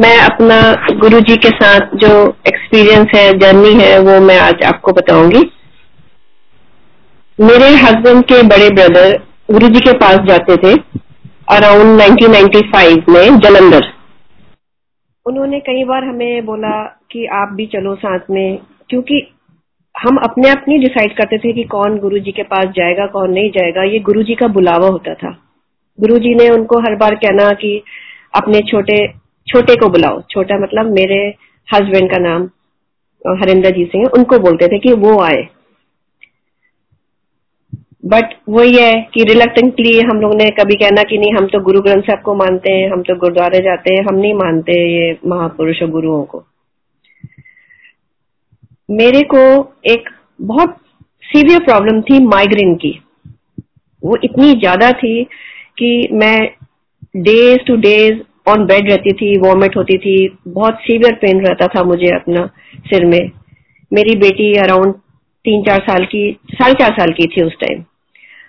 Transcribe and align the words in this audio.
मैं 0.00 0.18
अपना 0.18 0.56
गुरु 0.98 1.20
जी 1.20 1.36
के 1.36 1.48
साथ 1.48 1.96
जो 1.96 2.10
एक्सपीरियंस 2.48 3.08
है 3.14 3.32
जर्नी 3.38 3.72
है, 3.74 3.98
वो 3.98 4.20
मैं 4.20 4.38
आज 4.38 4.62
आपको 4.64 4.92
बताऊँगी। 4.92 5.42
मेरे 7.40 7.68
हस्बैंड 7.76 8.24
के 8.24 8.42
बड़े 8.42 8.70
ब्रदर 8.70 9.18
गुरु 9.50 9.68
जी 9.68 9.80
के 9.80 9.92
पास 9.92 10.18
जाते 10.18 10.56
थे 10.56 10.72
अराउंड 11.48 12.00
1995 12.00 13.08
में 13.08 13.38
जलंधर। 13.38 13.92
उन्होंने 15.26 15.60
कई 15.60 15.84
बार 15.84 16.04
हमें 16.04 16.46
बोला 16.46 16.82
कि 17.12 17.26
आप 17.26 17.52
भी 17.52 17.66
चलो 17.66 17.94
साथ 17.94 18.18
में, 18.30 18.58
क्योंकि 18.88 19.34
हम 19.94 20.16
अपने 20.16 20.48
आप 20.48 20.64
नहीं 20.68 20.80
डिसाइड 20.80 21.16
करते 21.16 21.38
थे 21.38 21.52
कि 21.52 21.62
कौन 21.62 21.98
गुरु 21.98 22.18
जी 22.18 22.32
के 22.32 22.42
पास 22.42 22.64
जाएगा, 22.64 23.06
कौन 23.06 23.30
नहीं 23.30 23.50
जाएगा। 23.50 23.82
ये 23.82 23.98
गुरु 23.98 24.22
जी 24.22 24.34
का 24.34 24.46
बुलावा 24.46 24.88
होता 24.88 25.14
था। 25.14 25.38
गुरु 26.00 26.18
जी 26.18 26.34
ने 26.34 26.48
उनको 26.48 26.78
हर 26.78 26.96
बार 26.96 27.14
कहना 27.14 27.50
कि 27.50 27.82
अपने 28.34 28.60
छोटे 28.60 29.19
छोटे 29.50 29.74
को 29.76 29.88
बुलाओ। 29.88 30.20
छोटा 30.30 30.58
मतलब 30.58 30.92
मेरे 30.92 31.22
हस्बैंड 31.68 32.10
का 32.10 32.18
नाम 32.20 32.48
हरिंदर 33.38 33.70
जी 33.70 33.84
सिंह, 33.84 34.04
उनको 34.08 34.38
बोलते 34.40 34.66
थे 34.68 34.78
कि 34.78 34.92
वो 34.96 35.18
आए। 35.22 35.48
बट 38.04 38.34
वो 38.48 38.62
ये 38.62 38.84
है 38.84 39.00
कि 39.14 39.24
रिलेक्टेंटली 39.24 39.98
हम 40.00 40.20
लोग 40.20 40.34
ने 40.34 40.48
कभी 40.60 40.74
कहना 40.74 41.02
कि 41.02 41.18
नहीं, 41.18 41.32
हम 41.32 41.46
तो 41.46 41.60
गुरु 41.60 41.80
ग्रंथ 41.80 42.02
साहब 42.02 42.22
को 42.22 42.34
मानते 42.34 42.72
हैं, 42.72 42.90
हम 42.90 43.02
तो 43.02 43.14
गुरुद्वारे 43.16 43.58
जाते 43.58 43.94
हैं, 43.94 44.04
हम 44.04 44.18
नहीं 44.18 44.34
मानते 44.34 44.72
ये 44.72 45.18
महापुरुष 45.26 45.82
और 45.82 45.90
गुरुओं 45.90 46.22
को। 46.24 46.44
मेरे 48.88 49.20
को 49.34 49.42
एक 49.86 50.08
बहुत 50.40 50.76
सीवियर 51.24 51.62
प्रॉब्लम 51.64 52.00
थी 52.00 52.18
माइग्रेन 52.26 52.74
की। 52.74 52.98
वो 54.02 54.16
इतनी 54.24 54.52
ज़्यादा 54.52 54.90
थी 54.92 55.22
कि 55.78 56.08
मैं 56.12 56.38
days 57.16 57.66
two 57.66 57.76
days 57.78 58.18
on 58.50 58.64
bed 58.66 58.90
रहती 58.90 59.12
थी 59.14 59.36
वॉमिट 59.40 59.76
होती 59.76 59.96
थी, 59.98 60.16
बहुत 60.48 60.80
सीवियर 60.80 61.14
पेन 61.16 61.40
रहता 61.40 61.66
था 61.66 61.82
मुझे 61.84 62.14
अपना 62.14 62.46
सिर 62.86 63.04
में। 63.06 63.20
मेरी 63.92 64.16
बेटी 64.18 64.52
अराउंड 64.58 64.94
तीन 65.44 65.62
चार 65.62 65.78
साल 65.80 66.04
की, 66.04 66.38
साढ़े 66.52 66.74
चार 66.74 66.92
साल 66.92 67.12
की 67.12 67.26
थी 67.26 67.44
उस 67.44 67.54
टाइम 67.60 67.84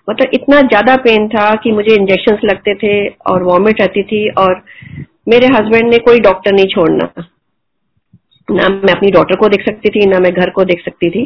मतलब 0.08 0.32
इतना 0.34 0.62
ज़्यादा 0.62 0.96
पेन 0.98 1.28
था 1.28 1.54
कि 1.56 1.72
मुझे 1.72 1.96
इंजेक्शन 1.96 2.38
लगते 2.46 2.74
थे 2.76 2.94
और 3.32 3.44
वॉमिट 3.44 3.82
रहती 3.82 4.04
थी 4.04 4.28
और 4.38 4.62
मेरे 5.28 5.48
हस्बैंड 5.48 5.90
ने 5.90 5.98
कोई 5.98 6.20
डॉक्टर 6.20 6.54
नहीं 6.54 6.66
छोड़ना। 6.66 7.24
ना 8.48 8.70
मैं 8.70 8.94
अपनी 8.94 9.12
डॉटर 9.12 9.36
को 9.36 9.48
देख 9.48 9.66
सकती 9.66 9.90
थी, 9.90 10.06
ना 10.06 10.20
मैं 10.20 10.32
घर 10.34 10.50
को 10.50 10.64
देख 10.64 10.82
सकती 10.86 11.10
थी। 11.10 11.26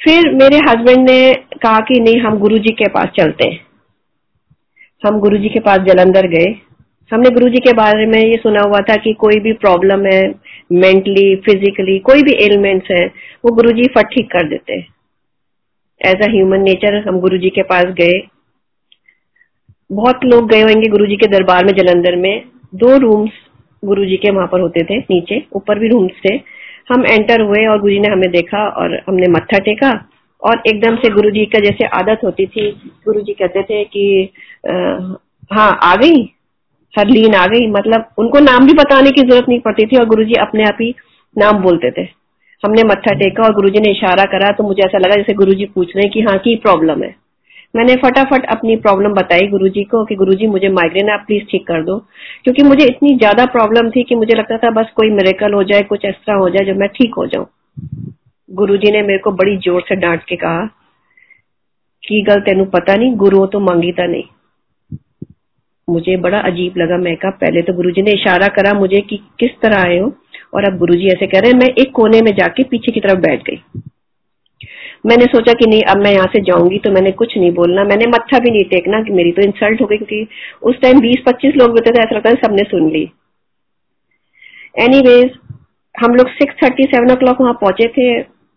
फिर 0.00 0.30
मेरे 0.34 0.56
हस्बैंड 0.68 1.08
ने 1.10 1.34
कहा 1.62 1.78
कि 1.80 2.00
नहीं, 2.00 2.20
हम 2.20 2.38
गुरुजी 2.38 2.72
के 2.72 2.88
पास 2.88 3.08
चलते 3.18 3.48
हैं। 3.48 3.60
हम 5.04 5.18
गुरु 5.20 5.38
जी 5.38 5.48
के 5.48 5.60
पास 5.60 5.78
जलंधर 5.78 6.26
गए। 6.28 6.54
हमने 7.10 7.30
गुरु 7.30 7.48
जी 7.48 7.58
के 7.58 7.72
बारे 7.72 8.06
में 8.06 8.18
ये 8.18 8.36
सुना 8.36 8.60
हुआ 8.60 8.78
था 8.80 8.94
कि 8.96 9.12
कोई 9.12 9.38
भी 9.40 9.52
प्रॉब्लम 9.52 10.06
है 10.06 10.20
मेंटली 10.72 11.34
फिजिकली 11.36 11.98
कोई 11.98 12.22
भी 12.22 12.32
एलिमेंट्स 12.44 12.90
है, 12.90 13.06
वो 13.44 13.54
गुरु 13.54 13.72
जी 13.72 13.86
फट 13.96 14.06
ठीक 14.06 14.30
कर 14.30 14.48
देते। 14.48 14.78
एज 16.00 16.22
अ 16.22 16.30
ह्यूमन 16.30 16.62
नेचर 16.62 16.96
हम 17.08 17.20
गुरु 17.20 17.38
जी 17.38 17.50
के 17.50 17.62
पास 17.62 17.84
गए। 17.84 18.20
बहुत 19.90 20.24
लोग 20.24 20.48
गए 20.50 20.60
होंगे 20.60 20.88
गुरु 20.88 21.06
जी 21.06 21.16
के 21.16 21.26
दरबार 21.26 21.64
में 21.64 21.72
जलंधर 21.72 22.16
में। 22.16 22.42
दो 22.74 22.96
रूम्स 22.98 23.32
गुरु 23.82 24.04
जी 24.04 24.16
के 24.16 24.30
वहाँ 24.30 24.46
पर 24.46 24.60
होते 24.60 24.84
थे, 24.84 24.98
नीचे, 24.98 25.44
ऊपर 25.52 25.78
भी 25.78 25.88
रूम्स 25.88 26.12
थे। 26.24 26.34
हम 26.92 27.06
एंटर 27.06 27.40
हुए 27.40 27.66
और 27.66 27.80
गुरु 27.80 27.92
जी 27.92 28.00
ने 28.00 28.08
हमें 28.08 28.30
देखा 28.30 28.66
और 28.68 29.02
हमने 29.08 29.28
मत्था 29.28 29.58
टेका। 29.58 29.90
और 30.44 30.62
एकदम 30.66 30.96
से 30.96 31.10
गुरुजी 31.10 31.44
का 31.46 31.58
जैसे 31.60 31.86
आदत 31.96 32.24
होती 32.24 32.46
थी, 32.46 32.70
गुरुजी 33.06 33.32
कहते 33.34 33.62
थे 33.62 33.82
कि 33.86 34.30
हाँ 35.50 35.70
आ 35.82 35.94
गई, 35.96 36.22
हरलीन 36.94 37.34
आ 37.34 37.46
गई 37.46 37.66
मतलब 37.70 38.04
उनको 38.18 38.40
नाम 38.40 38.66
भी 38.66 38.72
बताने 38.74 39.10
की 39.10 39.22
ज़रूरत 39.22 39.48
नहीं 39.48 39.60
पड़ती 39.60 39.86
थी 39.86 39.96
और 39.96 40.04
गुरुजी 40.06 40.34
अपने 40.40 40.62
आप 40.64 40.78
ही 40.80 40.94
नाम 41.36 41.62
बोलते 41.62 41.90
थे। 41.92 42.02
हमने 42.62 42.82
मत्था 42.84 43.14
टेका 43.18 43.42
और 43.44 43.54
गुरुजी 43.54 43.80
ने 43.80 43.90
इशारा 43.92 44.24
करा 44.32 44.50
तो 44.52 44.64
मुझे 44.64 44.82
ऐसा 44.82 44.98
लगा 44.98 45.16
जैसे 45.16 45.34
गुरुजी 45.34 45.64
पूछ 45.74 45.94
रहे 45.96 46.04
हैं 46.04 46.12
कि 46.12 46.20
हाँ 46.22 46.36
की 46.38 46.54
प्रॉब्लम 46.58 47.02
है। 47.02 47.14
मैंने 47.74 47.94
फटाफट 47.96 48.44
अपनी 48.50 48.76
प्रॉब्लम 48.78 49.12
बताई 49.14 49.46
गुरुजी 49.48 49.82
को 49.84 50.04
कि 50.04 50.14
गुरुजी, 50.14 50.46
मुझे 50.46 50.68
माइग्रेन 50.70 51.10
आप 51.10 51.24
प्लीज़ 51.26 51.44
ठीक 51.50 51.66
कर 51.66 51.82
दो। 51.84 51.98
क्योंकि 52.44 52.62
मुझे 52.62 52.84
इतनी 52.86 53.14
ज़्यादा 53.16 53.44
प्रॉब्लम 53.52 53.90
थी 53.90 54.02
कि 54.02 54.14
मुझे 54.14 54.34
लगता 54.34 54.58
था 54.58 54.70
बस 54.72 54.92
कोई 54.96 55.10
मेरेकल 55.12 55.52
हो 55.52 55.62
जाए, 55.62 55.82
कुछ 55.82 56.04
एक्स्ट्रा 56.04 56.34
हो 56.34 56.48
जाए 56.48 56.66
जो 56.66 56.74
मैं 56.80 56.88
ठीक 56.90 57.14
हो 57.18 57.26
जाऊँ। 57.26 57.46
गुरुजी 58.48 58.90
ने 58.92 59.02
मेरे 59.02 59.18
को 59.18 59.30
बड़ी 59.32 59.56
ज़ोर 59.56 59.80
से 59.80 59.96
डांट 59.96 60.22
के 60.24 60.36
कहा, 60.36 60.64
की 62.02 62.22
गल 62.22 62.40
तेन 62.40 62.64
पता 62.66 62.94
नहीं, 62.94 63.14
गुरु 63.16 63.46
तो 63.46 63.60
मांगीता 63.60 64.06
नहीं। 64.06 64.24
मुझे 65.88 66.16
बड़ा 66.16 66.38
अजीब 66.40 66.74
लगा, 66.78 66.96
मैं 66.98 67.16
कहा, 67.16 67.30
पहले 67.32 67.62
तो 67.62 67.72
गुरुजी 67.72 68.02
ने 68.02 68.12
इशारा 68.12 68.46
करा 68.56 68.72
मुझे 68.72 69.00
कि 69.00 69.16
किस 69.40 69.50
तरह 69.62 69.82
आए 69.82 69.98
हो, 69.98 70.12
और 70.54 70.64
अब 70.64 70.78
गुरुजी 70.78 71.08
ऐसे 71.08 71.26
कह 71.26 71.38
रहे 71.38 71.50
हैं, 71.50 71.58
मैं 71.58 71.68
एक 71.78 71.92
कोने 71.92 72.20
में 72.20 72.30
जाके 72.34 72.62
पीछे 72.64 72.92
की 72.92 73.00
तरफ़ 73.00 73.20
बैठ 73.20 73.42
गई। 73.42 73.60
मैंने 75.06 75.24
सोचा 75.26 75.52
कि 75.52 75.66
नहीं, 75.66 75.82
अब 75.84 76.02
मैं 76.04 76.12
यहाँ 76.12 76.26
से 76.26 76.40
जाऊँगी 76.42 76.78
तो 76.78 76.90
मैंने 76.90 77.10
कुछ 77.12 77.36
नहीं 77.38 77.50
बोलना। 77.52 77.84
मैंने 77.84 78.06
मत्था 78.08 78.38
भी 78.38 78.50
नहीं 78.50 78.64
टेकना, 78.66 79.02
कि 79.02 79.12
मेरी 79.12 79.32
तो 79.32 79.42
इंसल्ट 79.42 79.80
हो 79.82 79.86
गई, 79.86 79.96
क्योंकि 79.96 80.26
उस 80.62 80.80
टाइम 80.82 81.00
बीस 81.00 81.22
पच्चीस 81.26 81.56
लोग 81.56 81.70
होते 81.70 81.90
थे, 81.90 82.02
ऐसा 82.02 82.16
लगता 82.16 82.30
है 82.30 82.36
सबने 82.36 82.64
सुन 82.64 82.90
ली। 82.90 83.02
एनी 84.74 85.00
हम 85.94 86.14
लोग 86.14 86.28
सिक्स 86.30 86.54
थर्टी 86.62 86.84
सेवन 86.84 87.12
ओ 87.12 87.16
क्लॉक 87.16 87.40
वहाँ 87.40 87.52
पहुँचे 87.54 87.86
थे। 87.88 88.06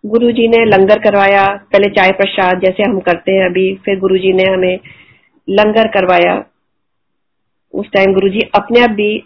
गुरुजी 0.07 0.47
ने 0.47 0.65
लंगर 0.65 0.99
करवाया, 0.99 1.47
पहले 1.47 1.89
चाय 1.89 2.11
प्रसाद 2.11 2.59
जैसे 2.59 2.83
हम 2.83 2.99
करते 2.99 3.31
हैं 3.31 3.45
अभी, 3.45 3.75
फिर 3.85 3.99
गुरुजी 3.99 4.33
ने 4.33 4.43
हमें 4.43 4.79
लंगर 5.49 5.87
करवाया। 5.87 6.45
उस 7.73 7.85
टाइम 7.93 8.13
गुरुजी 8.13 8.39
अपने 8.55 8.79
आप 8.79 8.89
भी 8.89 9.23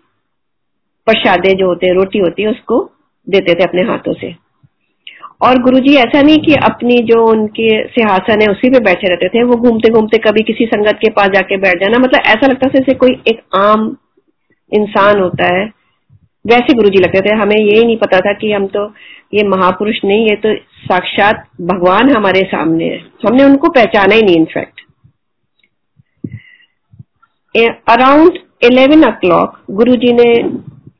प्रसादे 1.05 1.53
जो 1.53 1.67
होते 1.67 1.93
रोटी 1.93 2.19
होती 2.19 2.41
है, 2.41 2.49
उसको 2.49 2.91
देते 3.29 3.53
थे 3.53 3.63
अपने 3.63 3.81
हाथों 3.81 4.13
से। 4.13 4.35
और 5.41 5.59
गुरुजी 5.59 5.95
ऐसा 5.95 6.21
नहीं 6.21 6.37
कि 6.37 6.53
अपनी 6.53 6.99
जो 6.99 7.27
उनके 7.27 7.87
सिंहासन 7.87 8.41
है, 8.41 8.47
उसी 8.47 8.69
पे 8.69 8.79
बैठे 8.79 9.07
रहते 9.07 9.27
थे, 9.27 9.43
वो 9.43 9.55
घूमते 9.55 9.89
घूमते 9.89 10.17
कभी 10.17 10.43
किसी 10.43 10.65
संगत 10.65 10.93
के 10.93 11.09
पास 11.09 11.27
जाके 11.27 11.57
बैठ 11.57 11.75
जाना 11.75 11.97
मतलब 11.97 12.19
ऐसा 12.27 12.47
लगता 12.47 12.67
था 12.67 12.79
जैसे 12.79 12.93
कोई 12.93 13.09
एक 13.27 13.41
आम 13.55 13.97
इंसान 14.73 15.19
होता 15.19 15.55
है। 15.55 15.80
वैसे 16.45 16.73
गुरुजी 16.73 16.99
लगते 16.99 17.19
थे, 17.21 17.33
हमें 17.35 17.55
यही 17.55 17.83
नहीं 17.85 17.97
पता 17.97 18.19
था 18.19 18.33
कि 18.33 18.51
हम 18.51 18.65
तो 18.67 18.85
ये 19.33 19.47
महापुरुष 19.47 19.99
नहीं, 20.05 20.27
ये 20.27 20.35
तो 20.37 20.53
साक्षात 20.83 21.45
भगवान 21.63 22.09
हमारे 22.09 22.41
सामने 22.47 22.85
है। 22.85 22.97
हमने 23.25 23.43
उनको 23.43 23.69
पहचाना 23.71 24.15
ही 24.15 24.21
नहीं 24.21 24.35
in fact 24.35 24.81
around 27.89 28.37
eleven 28.63 29.03
o'clock 29.21 29.57
Guru 29.71 29.95
ji 29.95 30.11
ने 30.13 30.29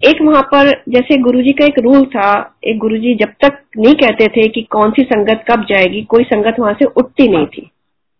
एक 0.04 0.22
वहाँ 0.22 0.42
पर, 0.44 0.70
जैसे 0.90 1.18
गुरुजी 1.22 1.52
का 1.52 1.66
एक 1.66 1.78
रूल 1.80 2.06
था, 2.06 2.58
एक 2.64 2.78
गुरुजी 2.78 3.14
जब 3.16 3.34
तक 3.44 3.60
नहीं 3.78 3.94
कहते 3.96 4.28
थे 4.28 4.48
कि 4.48 4.62
कौन 4.72 4.92
सी 4.92 5.04
संगत 5.04 5.44
कब 5.50 5.66
जाएगी, 5.70 6.02
कोई 6.04 6.24
संगत 6.24 6.56
वहाँ 6.60 6.74
से 6.74 6.86
उठती 6.98 7.28
नहीं 7.28 7.46
थी। 7.48 7.70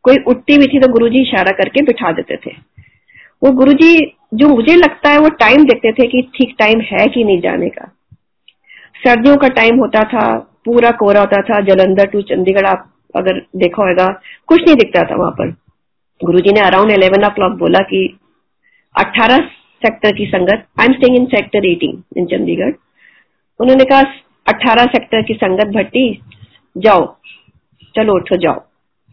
कोई 0.06 0.18
उठती 0.28 0.58
भी 0.58 0.68
थी 0.68 0.80
तो 0.80 0.92
गुरुजी 0.92 1.22
इशारा 1.22 1.52
करके 1.54 1.84
बिठा 1.84 2.12
देते 2.12 2.36
थे। 2.46 2.52
वो 3.42 3.52
गुरुजी 3.52 3.96
जो 4.32 4.48
मुझे 4.48 4.76
लगता 4.76 5.10
है 5.10 5.20
वो 5.20 5.30
टाइम 5.40 5.64
देखते 5.66 5.92
थे 5.92 6.08
कि 6.08 6.22
ठीक 6.36 6.56
टाइम 6.60 6.82
है 6.82 7.08
कि 7.08 7.24
नहीं 7.24 7.40
जाने 7.42 7.70
का। 7.70 7.86
सर्दियों 8.98 9.38
का 9.38 9.48
टाइम 9.48 9.80
होता 9.80 10.04
था 10.04 10.24
पूरा 10.66 10.92
कोहरा 10.92 11.20
होता 11.20 11.42
था 11.42 11.60
जलंधर 11.62 12.06
टू 12.06 12.22
चंडीगढ़ 12.22 12.66
आप 12.66 12.88
अगर 13.16 13.40
देखा 13.56 13.84
होगा 13.84 14.08
कुछ 14.48 14.62
नहीं 14.62 14.76
दिखता 14.76 15.04
था 15.04 15.16
वहाँ 15.16 15.32
पर। 15.32 15.50
गुरुजी 16.22 16.54
ने 16.54 16.60
अराउंड 16.60 16.92
इलेवन 16.92 17.26
ओ 17.26 17.30
क्लॉक 17.30 17.58
बोला 17.60 17.80
कि 17.84 18.02
18 18.96 19.48
सेक्टर 19.82 20.12
की 20.12 20.26
संगत 20.26 20.66
I 20.80 20.86
am 20.86 20.94
staying 20.94 21.16
in 21.18 21.26
sector 21.26 21.66
18 21.66 22.04
in 22.18 22.26
Chandigarh. 22.26 22.74
उन्होंने 23.60 23.86
कहा 23.86 24.02
18 24.48 24.86
सेक्टर 24.88 25.22
की 25.22 25.34
संगत 25.34 25.76
भट्टी 25.76 26.06
जाओ 26.76 27.06
चलो 27.96 28.14
उठो 28.14 28.38
जाओ। 28.38 28.62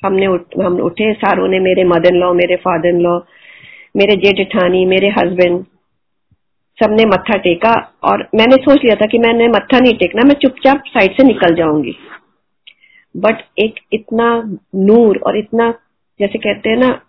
हमने 0.02 0.26
उठ, 0.26 0.42
हम 0.62 0.80
उठे 0.80 1.12
सारों 1.14 1.48
ने 1.48 1.58
मेरे 1.60 1.84
मदर 1.84 2.14
इन 2.14 2.20
लॉ 2.20 2.32
मेरे 2.34 2.56
फादर 2.56 2.88
इन 2.88 3.00
लॉ 3.00 3.18
मेरे 3.98 4.16
जेठ 4.16 4.36
जेठानी 4.36 4.84
मेरे 4.84 5.08
हस्बैंड 5.08 5.64
सबने 6.78 7.04
मत्था 7.04 7.36
टेका 7.36 7.94
और 8.04 8.28
मैंने 8.34 8.56
सोच 8.56 8.78
लिया 8.84 8.94
था 8.94 9.06
कि 9.06 9.18
मैंने 9.18 9.48
मत्था 9.48 9.78
नहीं 9.78 9.94
टेकना, 9.94 10.22
मैं 10.22 10.34
चुपचाप 10.34 10.82
साइड 10.86 11.12
से 11.12 11.24
निकल 11.24 11.54
जाऊँगी। 11.54 11.96
बट 13.16 13.36
एक 13.58 13.74
इतना 13.92 14.42
नूर 14.74 15.18
और 15.26 15.38
इतना, 15.38 15.74
जैसे 16.20 16.38
कहते 16.38 16.70
हैं 16.70 16.76
ना, 16.76 17.00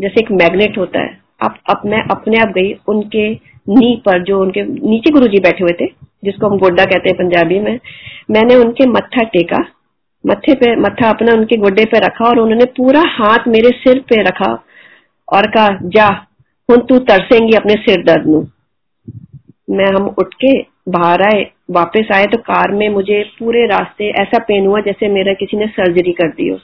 जैसे 0.00 0.20
एक 0.20 0.30
मैग्नेट 0.30 0.78
होता 0.78 1.00
है। 1.00 1.20
आप 1.42 1.58
अप 1.70 1.82
मैं 1.86 2.02
अपने 2.10 2.38
आप 2.38 2.48
गई, 2.48 2.72
उनके 2.88 3.34
नी 3.68 4.02
पर 4.06 4.22
जो 4.22 4.40
उनके 4.40 4.62
नीचे 4.62 5.10
गुरुजी 5.10 5.38
बैठे 5.38 5.64
हुए 5.64 5.76
थे, 5.80 5.86
जिसको 6.24 6.46
हम 6.46 6.58
गोड्डा 6.58 6.84
कहते 6.84 7.08
हैं 7.08 7.18
पंजाबी 7.18 7.60
में, 7.60 7.80
मैंने 8.30 8.54
उनके 8.54 8.86
मत्था 8.86 9.22
टेका, 9.22 9.64
मत्थे 10.26 10.54
पे, 10.54 10.76
मत्था 10.76 11.08
अपना 11.08 11.32
उनके 11.32 11.56
गोड्डे 11.56 11.84
पे 11.84 11.98
रखा 11.98 12.24
और 12.24 12.38
उन्होंने 12.38 12.64
पूरा 12.64 13.02
हाथ 13.06 13.38
मेरे 13.48 13.70
सिर 13.70 13.98
पे 13.98 14.22
रखा। 14.22 14.64
और 15.32 15.46
कहा, 15.46 15.78
जा 15.82 16.26
हूँ 16.70 16.86
तू 16.86 16.98
तरसेंगी 16.98 17.56
अपने 17.56 17.74
सिर 17.74 18.04
दर्द 18.04 18.26
नु। 18.26 18.46
मैं, 19.70 19.86
हम 19.86 20.14
उठ 20.18 20.34
के 20.34 20.60
बाहर 20.88 21.22
आए, 21.22 21.50
वापस 21.70 22.08
आए 22.14 22.26
तो 22.26 22.38
कार 22.38 22.70
में 22.70 22.88
मुझे 22.88 23.24
पूरे 23.38 23.66
रास्ते 23.66 24.10
ऐसा 24.10 24.38
पेन 24.38 24.66
हुआ 24.66 24.80
जैसे 24.80 25.08
मेरा 25.08 25.32
किसी 25.32 25.56
ने 25.56 25.66
सर्जरी 25.66 26.12
कर 26.12 26.28
दी 26.28 26.48
हो। 26.48 26.58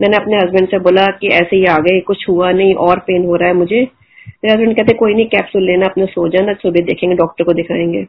मैंने 0.00 0.16
अपने 0.16 0.36
हस्बैंड 0.36 0.68
से 0.68 0.78
बोला 0.78 1.06
कि 1.06 1.28
ऐसे 1.28 1.56
ही 1.56 1.64
आ 1.64 1.78
गए, 1.78 2.00
कुछ 2.00 2.28
हुआ 2.28 2.50
नहीं, 2.52 2.74
और 2.74 2.98
पेन 2.98 3.24
हो 3.24 3.36
रहा 3.36 3.48
है 3.48 3.54
मुझे। 3.54 3.88
मेरे 4.28 4.52
हस्बैंड 4.52 4.76
कहते, 4.76 4.94
कोई 4.94 5.14
नहीं 5.14 5.26
कैप्सूल 5.26 5.62
लेना, 5.62 5.86
अपने 5.86 6.06
सो 6.06 6.28
जाना 6.28 6.52
सुबह 6.52 6.80
देखेंगे 6.80 7.16
डॉक्टर 7.16 7.44
को 7.44 7.52
दिखाएँगे। 7.52 8.06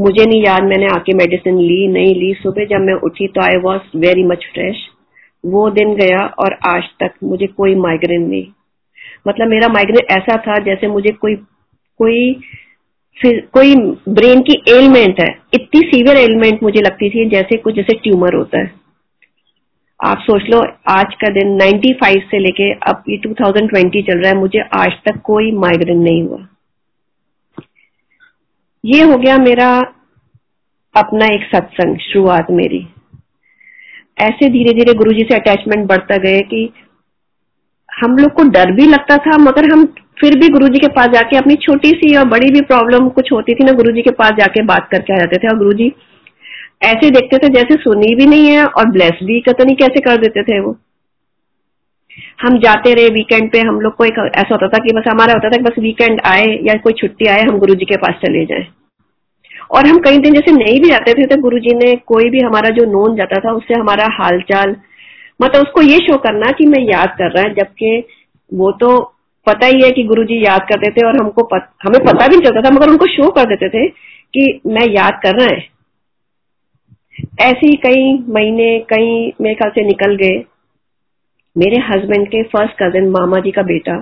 मुझे 0.00 0.26
नहीं 0.26 0.42
याद, 0.42 0.62
मैंने 0.62 0.86
आके 0.86 1.12
मेडिसिन 1.12 1.58
ली, 1.58 1.88
नहीं 1.88 2.14
ली। 2.14 2.34
सुबह 2.34 2.64
जब 2.64 2.80
मैं 2.80 2.94
उठी 2.94 3.26
तो 3.28 3.40
I 3.40 3.56
was 3.56 3.98
very 3.98 4.24
much 4.24 4.44
fresh 4.54 4.76
वो 5.46 5.70
दिन 5.70 5.94
गया 5.94 6.26
और 6.26 6.58
आज 6.66 6.82
तक 6.82 7.10
मुझे 7.24 7.46
कोई 7.46 7.74
माइग्रेन 7.74 8.22
नहीं। 8.22 8.46
मतलब 9.28 9.48
मेरा 9.48 9.68
माइग्रेन 9.68 10.16
ऐसा 10.16 10.36
था 10.36 10.58
जैसे 10.58 10.86
मुझे 10.86 11.12
कोई 11.12 11.34
कोई 11.98 12.40
फिर 13.22 13.48
कोई 13.52 13.74
ब्रेन 14.08 14.40
की 14.40 14.62
एलिमेंट 14.68 15.20
है। 15.20 15.38
इतनी 15.54 15.80
सीवियर 15.80 16.16
एलिमेंट 16.16 16.62
मुझे 16.62 16.80
लगती 16.80 17.10
थी 17.10 17.30
जैसे 17.30 17.56
कुछ, 17.56 17.74
जैसे 17.74 17.94
ट्यूमर 17.94 18.34
होता 18.34 18.58
है। 18.58 18.72
आप 20.04 20.18
सोच 20.18 20.42
लो, 20.42 20.58
आज 20.88 21.14
का 21.14 21.28
दिन 21.28 21.56
95 21.56 22.22
से 22.30 22.38
लेके 22.38 22.72
अब 22.72 23.02
ये 23.08 23.16
2020 23.16 24.02
चल 24.02 24.18
रहा 24.18 24.30
है, 24.30 24.36
मुझे 24.36 24.58
आज 24.58 24.92
तक 25.04 25.20
कोई 25.24 25.52
माइग्रेन 25.52 25.98
नहीं 25.98 26.22
हुआ। 26.22 26.46
ये 28.84 29.02
हो 29.02 29.16
गया 29.16 29.36
मेरा 29.36 29.78
अपना 30.96 31.26
एक 31.26 31.48
सत्संग, 31.54 31.98
शुरुआत 31.98 32.46
मेरी। 32.50 32.86
ऐसे 34.18 34.48
धीरे 34.48 34.72
धीरे 34.72 34.94
गुरु 34.94 35.12
जी 35.12 35.22
से 35.22 35.34
अटैचमेंट 35.34 35.86
बढ़ता 35.88 36.16
गए 36.16 36.40
कि 36.42 36.68
हम 37.88 38.16
लोग 38.16 38.32
को 38.32 38.42
डर 38.50 38.72
भी 38.72 38.86
लगता 38.86 39.16
था, 39.16 39.36
मगर 39.38 39.70
हम 39.72 39.84
फिर 40.20 40.38
भी 40.38 40.48
गुरु 40.48 40.68
जी 40.68 40.78
के 40.78 40.88
पास 40.88 41.08
जाके 41.08 41.36
अपनी 41.36 41.54
छोटी 41.62 41.90
सी 41.90 42.14
और 42.16 42.24
बड़ी 42.28 42.50
भी 42.50 42.60
प्रॉब्लम 42.62 43.08
कुछ 43.10 43.32
होती 43.32 43.54
थी 43.54 43.64
ना 43.64 43.72
गुरु 43.72 43.92
जी 43.92 44.02
के 44.02 44.10
पास 44.12 44.32
जाके 44.38 44.62
बात 44.64 44.88
करके 44.92 45.14
आ 45.14 45.18
जाते 45.18 45.36
थे। 45.36 45.48
और 45.48 45.58
गुरु 45.58 45.72
जी 45.72 45.92
ऐसे 46.84 47.10
देखते 47.10 47.38
थे 47.38 47.48
जैसे 47.48 47.74
सुनी 47.74 48.14
भी 48.14 48.26
नहीं 48.26 48.46
है 48.46 48.64
और 48.64 48.90
ब्लेस 48.90 49.18
भी 49.24 49.40
कत 49.40 49.60
नहीं 49.60 49.76
कैसे 49.76 50.00
कर 50.00 50.16
देते 50.16 50.42
थे 50.42 50.60
वो। 50.60 50.76
हम 52.42 52.58
जाते 52.58 52.92
रहे 52.94 53.08
वीकेंड 53.10 53.50
पे, 53.52 53.60
हम 53.60 53.80
लोग 53.80 53.94
को 53.96 54.04
एक 54.04 54.18
ऐसा 54.18 54.48
होता 54.52 54.68
था 54.68 54.78
कि 54.78 54.96
बस 54.96 55.10
हमारा 55.10 55.32
होता 55.32 55.48
था 55.48 55.56
कि 55.56 55.64
बस 55.64 55.78
वीकेंड 55.78 56.20
आए 56.26 56.46
या 56.64 56.74
कोई 56.74 56.92
छुट्टी 56.92 57.26
आए, 57.26 57.42
हम 57.42 57.58
गुरु 57.58 57.74
जी 57.74 57.84
के 57.84 57.96
पास 57.96 58.20
चले 58.24 58.44
जाए। 58.46 58.66
और 59.70 59.86
हम 59.86 59.98
कई 59.98 60.18
दिन 60.18 60.34
जैसे 60.34 60.52
नहीं 60.52 60.80
भी 60.80 60.88
जाते 60.88 61.12
थे 61.12 61.26
तो 61.26 61.40
गुरु 61.42 61.58
जी 61.58 61.74
ने 61.76 61.94
कोई 62.06 62.30
भी 62.30 62.40
हमारा 62.40 62.70
जो 62.70 62.84
नोन 62.84 63.16
जाता 63.16 63.40
था 63.40 63.52
उससे 63.52 63.74
हमारा 63.74 64.06
हालचाल 64.12 64.76
मतलब 65.42 65.62
उसको 65.62 65.82
ये 65.82 65.96
शो 65.98 66.16
करना 66.18 66.50
कि 66.50 66.66
मैं 66.66 66.82
याद 66.82 67.14
कर 67.18 67.30
रहा 67.30 67.44
है 67.44 67.54
जबकि 67.54 68.04
वो 68.52 68.70
तो 68.72 68.96
पता 69.46 69.66
ही 69.66 69.82
है 69.82 69.90
कि 69.90 70.02
गुरु 70.04 70.24
जी 70.24 70.44
याद 70.44 70.60
करते 70.60 70.90
थे 70.90 71.06
और 71.06 71.16
हमको 71.16 71.42
पत, 71.42 71.68
हमें 71.82 72.00
पता 72.04 72.26
भी 72.26 72.36
नहीं 72.36 72.46
चलता 72.46 72.60
था 72.60 72.74
मगर 72.74 72.90
उनको 72.90 73.06
शो 73.06 73.30
कर 73.30 73.44
देते 73.44 73.68
थे 73.68 73.86
कि 74.34 74.60
मैं 74.66 74.86
याद 74.92 75.20
कर 75.22 75.40
रहा 75.40 75.54
है। 75.54 75.68
ऐसे 77.40 77.66
ही 77.66 77.76
कई 77.76 78.12
महीने 78.28 78.78
कई 78.88 79.32
मेरे 79.40 79.54
ख्याल 79.54 79.70
से 79.70 79.84
निकल 79.84 80.14
गए। 80.14 80.38
मेरे 81.56 81.78
हस्बैंड 81.82 82.26
के 82.28 82.42
फ़र्स्ट 82.42 82.82
कजिन 82.82 83.08
मामा 83.10 83.38
जी 83.40 83.50
का 83.50 83.62
बेटा 83.62 83.96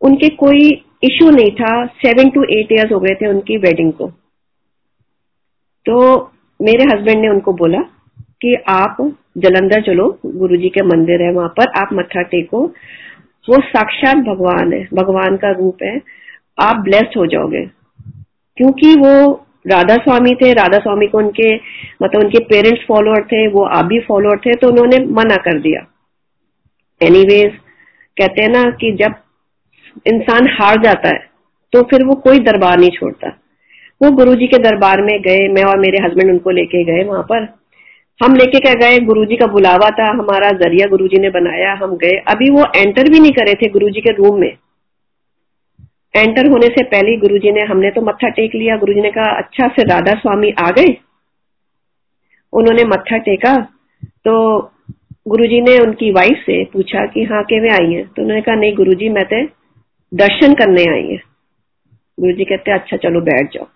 उनके 0.00 0.28
कोई 0.36 0.68
इश्यू 1.04 1.30
नहीं 1.30 1.50
था। 1.50 1.74
सेवन 2.00 2.30
टू 2.30 2.42
एट 2.50 2.72
इयर्स 2.72 2.92
हो 2.92 3.00
गए 3.00 3.14
थे 3.14 3.26
उनकी 3.26 3.56
वेडिंग 3.58 3.92
को। 3.92 4.10
तो 5.86 5.96
मेरे 6.60 6.84
हस्बैंड 6.84 7.20
ने 7.20 7.28
उनको 7.28 7.52
बोला 7.52 7.78
कि 8.42 8.54
आप 8.68 8.96
जलंधर 9.38 9.82
चलो, 9.82 10.18
गुरुजी 10.26 10.68
के 10.68 10.82
मंदिर 10.82 11.22
है 11.22 11.32
वहाँ 11.32 11.48
पर, 11.48 11.68
आप 11.76 11.88
मत्था 11.92 12.22
टेको। 12.22 12.64
वो 13.48 13.60
साक्षात 13.60 14.16
भगवान 14.16 14.72
है, 14.72 14.88
भगवान 14.94 15.36
का 15.36 15.50
रूप 15.50 15.82
है। 15.82 16.00
आप 16.62 16.76
ब्लेस्ड 16.76 17.16
हो 17.16 17.26
जाओगे। 17.26 17.64
क्योंकि 18.56 18.94
वो 18.94 19.46
राधा 19.66 19.94
स्वामी 19.94 20.34
थे, 20.34 20.52
राधा 20.52 20.78
स्वामी 20.78 21.06
को 21.06 21.18
उनके 21.18 21.54
मतलब 22.02 22.24
उनके 22.24 22.44
पेरेंट्स 22.44 22.84
फॉलोअर 22.88 23.24
थे, 23.24 23.48
वो 23.48 23.64
आप 23.64 23.84
भी 23.84 24.00
फॉलोअर 24.00 24.38
थे 24.38 24.54
तो 24.54 24.68
उन्होंने 24.68 25.04
मना 25.12 25.36
कर 25.36 25.58
दिया। 25.58 25.86
एनीवेज 27.00 27.52
कहते 28.16 28.42
हैं 28.42 28.48
ना 28.48 28.62
कि 28.70 28.92
जब 28.92 29.14
इंसान 30.06 30.48
हार 30.52 30.82
जाता 30.82 31.08
है 31.08 31.30
तो 31.72 31.82
फिर 31.82 32.04
वो 32.04 32.14
कोई 32.14 32.38
दरबार 32.38 32.78
नहीं 32.78 32.90
छोड़ता। 32.90 33.38
वो 34.04 34.10
गुरुजी 34.10 34.46
के 34.46 34.58
दरबार 34.58 35.00
में 35.00 35.20
गए, 35.22 35.48
मैं 35.48 35.64
और 35.64 35.78
मेरे 35.78 36.04
हस्बैंड 36.04 36.30
उनको 36.30 36.50
लेके 36.50 36.84
गए 36.84 37.04
वहाँ 37.04 37.22
पर। 37.22 37.42
हम 38.24 38.34
लेके 38.34 38.58
क्या 38.58 38.74
गए? 38.74 38.98
गुरुजी 38.98 39.36
का 39.36 39.46
बुलावा 39.46 39.90
था, 39.90 40.10
हमारा 40.10 40.50
ज़रिया 40.50 40.86
गुरुजी 40.86 41.20
ने 41.20 41.30
बनाया, 41.30 41.74
हम 41.74 41.96
गए। 41.96 42.10
अभी 42.10 42.50
वो 42.50 42.64
एंटर 42.76 43.10
भी 43.10 43.20
नहीं 43.20 43.30
करे 43.30 43.54
थे 43.54 43.68
गुरुजी 43.68 44.00
के 44.00 44.12
रूम 44.12 44.40
में। 44.40 44.56
एंटर 46.16 46.50
होने 46.50 46.66
से 46.66 46.84
पहले 46.84 47.16
गुरुजी 47.16 47.52
ने, 47.52 47.60
हमने 47.60 47.90
तो 47.90 48.00
मत्था 48.00 48.28
टेक 48.28 48.54
लिया। 48.54 48.76
गुरुजी 48.76 49.00
ने 49.00 49.10
कहा 49.10 49.36
अच्छा 49.36 49.68
से 49.68 49.82
राधा 49.82 50.12
स्वामी 50.12 50.54
आ 50.60 50.70
गए? 50.70 50.96
उन्होंने 52.52 52.84
मत्था 52.84 53.18
टेका। 53.18 53.68
तो 54.04 54.58
गुरुजी 55.28 55.60
ने 55.60 55.78
उनकी 55.78 56.10
वाइफ 56.10 56.42
से 56.46 56.64
पूछा 56.64 57.06
कि 57.06 57.24
हाँ 57.24 57.42
के 57.42 57.60
वे 57.60 57.68
आई 57.68 57.92
है? 57.92 58.04
तो 58.04 58.22
उन्होंने 58.22 58.42
कहा, 58.42 58.54
नहीं 58.54 58.76
गुरुजी, 58.76 59.08
मैं 59.08 59.24
तो 59.24 59.46
दर्शन 60.16 60.54
करने 60.54 60.90
आई 60.92 61.06
है। 61.06 61.20
गुरुजी 62.20 62.44
कहते 62.44 62.72
अच्छा 62.72 62.96
चलो 62.96 63.20
बैठ 63.20 63.54
जाओ। 63.54 63.66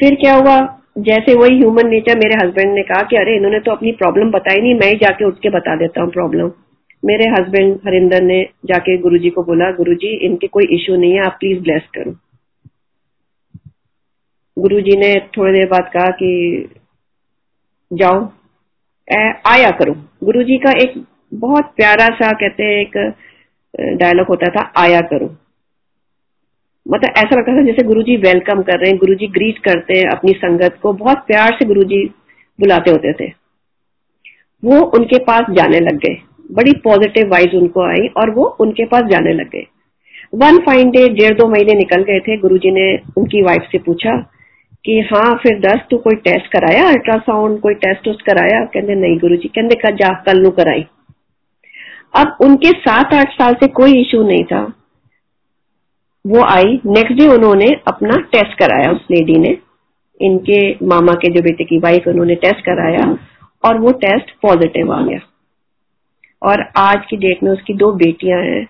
फिर 0.00 0.14
क्या 0.14 0.34
हुआ? 0.34 0.78
जैसे 0.98 1.34
वही 1.34 1.58
ह्यूमन 1.58 1.88
नेचर 1.88 2.18
मेरे 2.18 2.46
हस्बैंड 2.46 2.74
ने 2.74 2.82
कहा 2.82 3.02
कि, 3.02 3.16
अरे, 3.16 3.36
इन्होंने 3.36 3.60
तो 3.60 3.72
अपनी 3.72 3.92
प्रॉब्लम 3.92 4.30
बताई 4.30 4.60
नहीं, 4.60 4.74
मैं 4.74 4.86
ही 4.86 4.94
जाके 4.94 5.24
उठ 5.24 5.38
के 5.42 5.50
बता 5.50 5.76
देता 5.76 6.02
हूँ 6.02 6.10
प्रॉब्लम 6.10 6.52
मेरे 7.04 7.30
हस्बैंड 7.30 7.78
हरिंदर 7.86 8.22
ने 8.22 8.48
जाके 8.64 8.98
गुरुजी 8.98 9.30
को 9.30 9.42
बोला, 9.42 9.70
गुरुजी, 9.70 10.26
इनके 10.26 10.46
कोई 10.46 10.64
इश्यू 10.64 10.96
नहीं 10.96 11.12
है, 11.12 11.18
आप 11.18 11.36
प्लीज़ 11.40 11.62
ब्लेस 11.62 11.82
करो. 11.94 12.14
गुरुजी 14.58 14.96
ने 14.96 15.14
थोड़ी 15.36 15.52
देर 15.52 15.68
बाद 15.68 15.90
कहा 15.94 16.06
कि, 16.06 16.68
जाओ 17.92 18.32
आया 19.46 19.70
करो. 19.70 19.94
गुरु 20.24 20.42
जी 20.42 20.56
का 20.56 20.70
एक 20.70 21.04
बहुत 21.34 21.72
प्यारा 21.76 22.06
सा, 22.06 22.30
कहते 22.32 22.62
हैं, 22.62 22.70
एक 22.70 23.14
डायलॉग 23.80 24.26
होता 24.26 24.46
था, 24.46 24.72
आया 24.76 25.00
करो. 25.00 25.36
मतलब 26.88 27.10
ऐसा 27.16 27.38
लगता 27.38 27.56
था 27.56 27.62
जैसे 27.62 27.86
गुरुजी 27.86 28.16
वेलकम 28.16 28.62
कर 28.62 28.78
रहे 28.78 28.90
हैं, 28.90 28.98
गुरुजी 28.98 29.26
ग्रीट 29.26 29.58
करते 29.58 29.98
हैं 29.98 30.06
अपनी 30.06 30.32
संगत 30.32 30.78
को, 30.82 30.92
बहुत 30.92 31.16
प्यार 31.16 31.56
से 31.58 31.64
गुरुजी 31.64 32.06
बुलाते 32.60 32.90
होते 32.90 33.12
थे। 33.12 33.32
वो 34.64 34.80
उनके 34.80 35.18
पास 35.18 35.42
जाने 35.50 35.80
लग 35.80 35.96
गए। 35.96 36.18
बड़ी 36.52 36.72
पॉजिटिव 36.72 37.28
वाइज 37.28 37.54
उनको 37.54 37.82
आई 37.82 38.06
और 38.06 38.30
वो 38.30 38.44
उनके 38.44 38.84
पास 38.84 39.02
जाने 39.02 39.32
लग 39.32 39.50
गए। 39.50 39.66
वन 40.34 40.58
फाइन 40.58 40.90
डे 40.90 41.08
डेढ़ 41.08 41.32
दो 41.32 41.48
महीने 41.48 41.74
निकल 41.74 42.02
गए 42.02 42.20
थे, 42.20 42.36
गुरुजी 42.36 42.70
ने 42.70 43.00
उनकी 43.16 43.42
वाइफ 43.42 43.62
से 43.72 43.78
पूछा 43.78 44.16
कि 44.84 45.00
हाँ 45.00 45.40
फिर 45.42 45.60
दस, 45.60 45.80
तू 45.90 45.96
कोई 45.96 46.16
टेस्ट 46.16 46.46
कराया? 46.46 46.88
अल्ट्रासाउंड 46.88 47.60
कोई 47.60 47.74
टेस्ट 47.74 48.08
उस्ट 48.08 48.22
कराया? 48.22 48.64
कहते 48.64 48.94
नहीं 48.94 49.18
गुरु 49.18 49.36
जी 49.36 49.48
कहते 49.48 49.92
जा, 49.92 50.22
कल 50.26 50.40
नु 50.40 50.50
कराई। 50.50 50.86
अब 52.16 52.36
उनके 52.40 52.68
सात, 52.68 53.14
आठ 53.14 53.28
साल 53.32 53.54
से 53.54 53.66
कोई 53.66 54.00
इशू 54.00 54.22
नहीं 54.22 54.44
था। 54.44 54.72
वो 56.24 56.42
आई। 56.44 56.80
नेक्स्ट 56.86 57.12
डे 57.12 57.26
उन्होंने 57.28 57.66
अपना 57.88 58.16
टेस्ट 58.32 58.58
कराया 58.58 58.90
उस 58.92 59.06
लेडी 59.10 59.38
ने। 59.38 59.56
इनके 60.20 60.86
मामा 60.86 61.12
के 61.14 61.28
जो 61.28 61.42
बेटे 61.42 61.64
की 61.64 61.78
वाइफ 61.78 62.08
उन्होंने 62.08 62.34
टेस्ट 62.34 62.64
कराया 62.64 63.06
और 63.64 63.78
वो 63.78 63.92
टेस्ट 64.00 64.30
पॉजिटिव 64.42 64.92
आ 64.92 65.00
गया। 65.02 65.18
और 66.42 66.64
आज 66.76 67.04
की 67.10 67.16
डेट 67.16 67.42
में 67.42 67.50
उसकी 67.50 67.74
दो 67.74 67.92
बेटियाँ 67.94 68.40
हैं। 68.40 68.66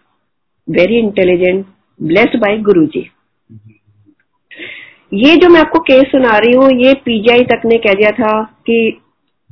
वेरी 0.69 0.99
इंटेलिजेंट 0.99 1.65
ब्लेस्ड 2.01 2.39
बाय 2.41 2.59
गुरु 2.61 2.87
जी 2.87 3.09
ये 5.15 5.37
जो 5.37 5.49
मैं 5.49 5.61
आपको 5.61 5.79
केस 5.81 6.05
सुना 6.07 6.37
रही 6.37 6.57
हूँ, 6.57 6.69
ये 6.73 6.93
पीजीआई 6.95 7.43
तक 7.45 7.63
ने 7.65 7.77
कह 7.79 7.95
दिया 7.95 8.11
था 8.11 8.43
कि 8.67 9.01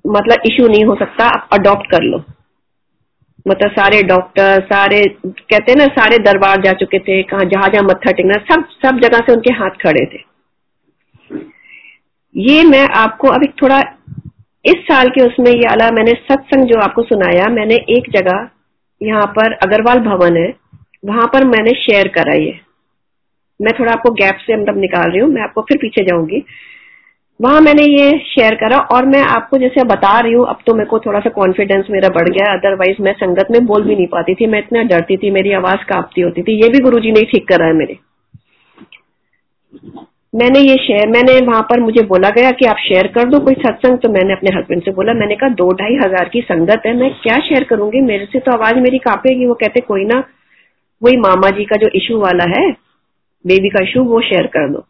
मतलब 0.07 0.43
इश्यू 0.47 0.69
नहीं 0.69 0.85
हो 0.85 0.95
सकता, 0.95 1.25
आप 1.27 1.49
अडॉप्ट 1.53 1.91
कर 1.91 2.03
लो। 2.03 2.19
मतलब 3.49 3.71
सारे 3.71 4.03
डॉक्टर, 4.03 4.61
सारे, 4.63 5.03
कहते 5.27 5.73
हैं 5.73 5.77
ना, 5.79 5.87
सारे 5.87 6.19
दरबार 6.19 6.61
जा 6.61 6.73
चुके 6.73 6.99
थे, 6.99 7.23
कहा 7.23 7.45
जहाँ 7.45 7.69
जहाँ 7.69 7.83
मत्था 7.83 8.13
टेकना, 8.13 8.39
सब 8.51 8.65
सब 8.85 9.01
जगह 9.01 9.19
से 9.19 9.33
उनके 9.33 9.53
हाथ 9.53 9.79
खड़े 9.83 10.05
थे। 10.07 10.23
ये 12.35 12.63
मैं 12.65 12.87
आपको 12.97 13.29
अभी 13.29 13.47
थोड़ा, 13.63 13.81
इस 14.65 14.83
साल 14.83 15.09
के 15.09 15.27
उसमें 15.27 15.51
ये 15.51 15.67
आला 15.67 15.91
मैंने 15.91 16.13
सत्संग 16.23 16.67
जो 16.67 16.81
आपको 16.81 17.03
सुनाया, 17.03 17.49
मैंने 17.49 17.75
एक 17.91 18.11
जगह, 18.11 18.49
यहाँ 19.01 19.27
पर 19.27 19.53
अग्रवाल 19.53 19.99
भवन 19.99 20.37
है, 20.37 20.55
वहाँ 21.05 21.27
पर 21.27 21.45
मैंने 21.45 21.71
शेयर 21.81 22.09
करा 22.09 22.35
ये। 22.35 22.59
मैं 23.61 23.73
थोड़ा 23.79 23.93
आपको 23.93 24.11
गैप 24.11 24.39
से 24.41 24.57
मतलब 24.57 24.79
निकाल 24.79 25.11
रही 25.11 25.21
हूँ, 25.21 25.31
मैं 25.31 25.43
आपको 25.43 25.63
फिर 25.63 25.79
पीछे 25.79 26.05
जाऊँगी। 26.05 26.45
वहाँ 27.41 27.61
मैंने 27.61 27.83
ये 27.85 28.11
शेयर 28.27 28.55
करा 28.55 28.79
और 28.95 29.07
मैं 29.07 29.21
आपको 29.25 29.59
जैसे 29.59 29.85
बता 29.87 30.19
रही 30.21 30.33
हूँ, 30.33 30.47
अब 30.47 30.59
तो 30.67 30.75
मेरे 30.75 30.89
को 30.89 30.99
थोड़ा 30.99 31.21
सा 31.21 31.31
कॉन्फिडेंस 31.31 31.87
मेरा 31.91 32.09
बढ़ 32.15 32.29
गया 32.29 32.53
अदरवाइज़ 32.53 33.03
मैं 33.03 33.13
संगत 33.15 33.49
में 33.51 33.65
बोल 33.67 33.85
भी 33.85 33.95
नहीं 33.97 34.07
पाती 34.09 34.35
थी, 34.35 34.47
मैं 34.47 34.59
इतना 34.59 34.83
डरती 34.85 35.17
थी, 35.17 35.31
मेरी 35.31 35.53
आवाज़ 35.55 35.85
कांपती 35.89 36.21
होती 36.21 36.43
थी, 36.43 36.57
ये 36.63 36.69
भी 36.69 36.79
गुरु 36.81 37.01
जी 37.01 37.13
ने 37.13 37.23
ठीक 37.33 37.49
करा 37.49 37.67
है 37.67 37.73
मेरे। 37.75 37.99
मैंने 40.35 40.61
ये 40.61 40.77
शेयर 40.79 41.09
मैंने 41.09 41.39
वहाँ 41.47 41.63
पर 41.71 41.81
मुझे 41.81 42.03
बोला 42.07 42.31
गया 42.31 42.51
कि 42.51 42.67
आप 42.67 42.77
शेयर 42.79 43.07
कर 43.15 43.29
दो 43.29 43.39
कोई 43.45 43.55
सत्संग 43.57 43.99
तो 43.99 44.09
मैंने 44.09 44.33
अपने 44.33 44.51
हस्बैंड 44.57 44.83
से 44.83 44.91
बोला, 44.91 45.13
मैंने 45.15 45.37
कहा 45.37 45.49
दो 45.55 45.71
ढाई 45.75 45.97
हज़ार 45.97 46.29
की 46.29 46.41
संगत 46.43 46.83
है, 46.87 46.95
मैं 46.97 47.11
क्या 47.23 47.39
शेयर 47.41 47.65
करूँगी, 47.65 48.01
मेरे 48.03 48.27
से 48.33 48.41
तो 48.41 48.53
आवाज़ 48.53 48.79
मेरी 48.81 48.99
कांपेगी, 49.01 49.47
वो 49.47 49.55
कहते, 49.55 49.81
कोई 49.81 50.05
ना, 50.05 50.23
वही 51.03 51.17
मामा 51.19 51.51
जी 51.51 51.65
का 51.65 51.77
जो 51.77 51.89
इशू 51.95 52.21
वाला 52.21 52.45
है 52.51 52.71
बेबी 53.45 53.69
का 53.69 53.85
इशू 53.85 54.05
वो 54.05 54.21
शेयर 54.21 54.47
कर 54.49 54.69
दो। 54.69 54.87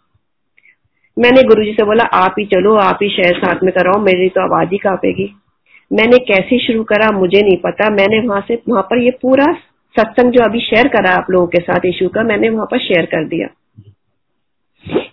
मैंने 1.20 1.42
गुरुजी 1.42 1.72
से 1.72 1.84
बोला, 1.84 2.04
आप 2.04 2.34
ही 2.38 2.44
चलो, 2.44 2.74
आप 2.74 2.98
ही 3.02 3.08
शेयर 3.08 3.38
साथ 3.38 3.54
में 3.62 3.72
कराओ, 3.72 4.00
मेरी 4.00 4.28
तो 4.28 4.40
आवाज़ 4.40 4.68
ही 4.68 4.78
कापेगी। 4.78 5.34
मैंने 5.92 6.18
कैसे 6.18 6.58
शुरू 6.66 6.82
करा, 6.84 7.10
मुझे 7.10 7.42
नहीं 7.42 7.56
पता। 7.56 7.90
मैंने 7.90 8.28
वहाँ 8.28 8.44
से, 8.48 8.62
वहाँ 8.68 8.82
पर 8.82 8.98
ये 8.98 9.10
पूरा 9.22 9.44
सत्संग 9.96 10.32
जो 10.32 10.44
अभी 10.44 10.60
शेयर 10.60 10.88
करा 10.88 11.10
आप 11.10 11.26
लोगों 11.30 11.46
के 11.46 11.62
साथ 11.62 11.80
इशू 11.86 12.08
का, 12.08 12.22
मैंने 12.22 12.48
वहाँ 12.50 12.66
पर 12.66 12.78
शेयर 12.78 13.04
कर 13.04 13.24
दिया। 13.24 13.48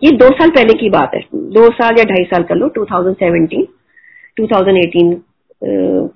ये 0.03 0.11
दो 0.11 0.27
साल 0.27 0.49
पहले 0.49 0.73
की 0.73 0.89
बात 0.89 1.11
है। 1.15 1.21
दो 1.35 1.71
साल 1.71 1.95
या 1.97 2.03
ढाई 2.03 2.23
साल 2.23 2.43
कर 2.43 2.55
लो 2.55 2.69
2017 2.69 3.67
2018 4.37 5.21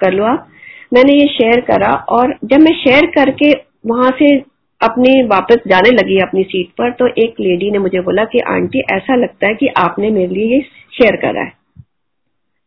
कर 0.02 0.14
लो 0.14 0.24
आप। 0.24 0.48
मैंने 0.94 1.14
ये 1.14 1.28
शेयर 1.28 1.62
करा 1.62 1.94
और 2.10 2.36
जब 2.44 2.60
मैं 2.60 2.74
शेयर 2.74 3.06
करके 3.06 3.52
वहाँ 3.88 4.12
से 4.12 4.38
अपने 4.82 5.12
वापस 5.24 5.56
जाने 5.68 5.90
लगी 5.90 6.20
अपनी 6.20 6.44
सीट 6.44 6.70
पर 6.78 6.92
तो 6.92 7.08
एक 7.08 7.40
लेडी 7.40 7.72
ने 7.72 7.80
मुझे 7.80 8.02
बोला 8.02 8.24
कि, 8.24 8.40
आंटी, 8.40 8.84
ऐसा 8.94 9.16
लगता 9.16 9.48
है 9.48 9.56
कि 9.56 9.68
आपने 9.78 10.10
मेरे 10.12 10.34
लिए 10.36 10.56
ये 10.56 10.62
शेयर 10.94 11.16
करा 11.16 11.42
है। 11.42 11.54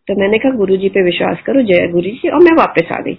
तो 0.09 0.21
मैंने 0.21 0.38
कहा 0.38 0.52
गुरु 0.52 0.76
जी 0.76 0.88
पे 0.88 1.02
विश्वास 1.02 1.42
करो, 1.47 1.62
जय 1.62 1.88
गुरु 1.88 2.11
जी 2.11 2.28
और 2.28 2.40
मैं 2.40 2.56
वापस 2.56 2.92
आ 2.92 3.00
गई। 3.00 3.18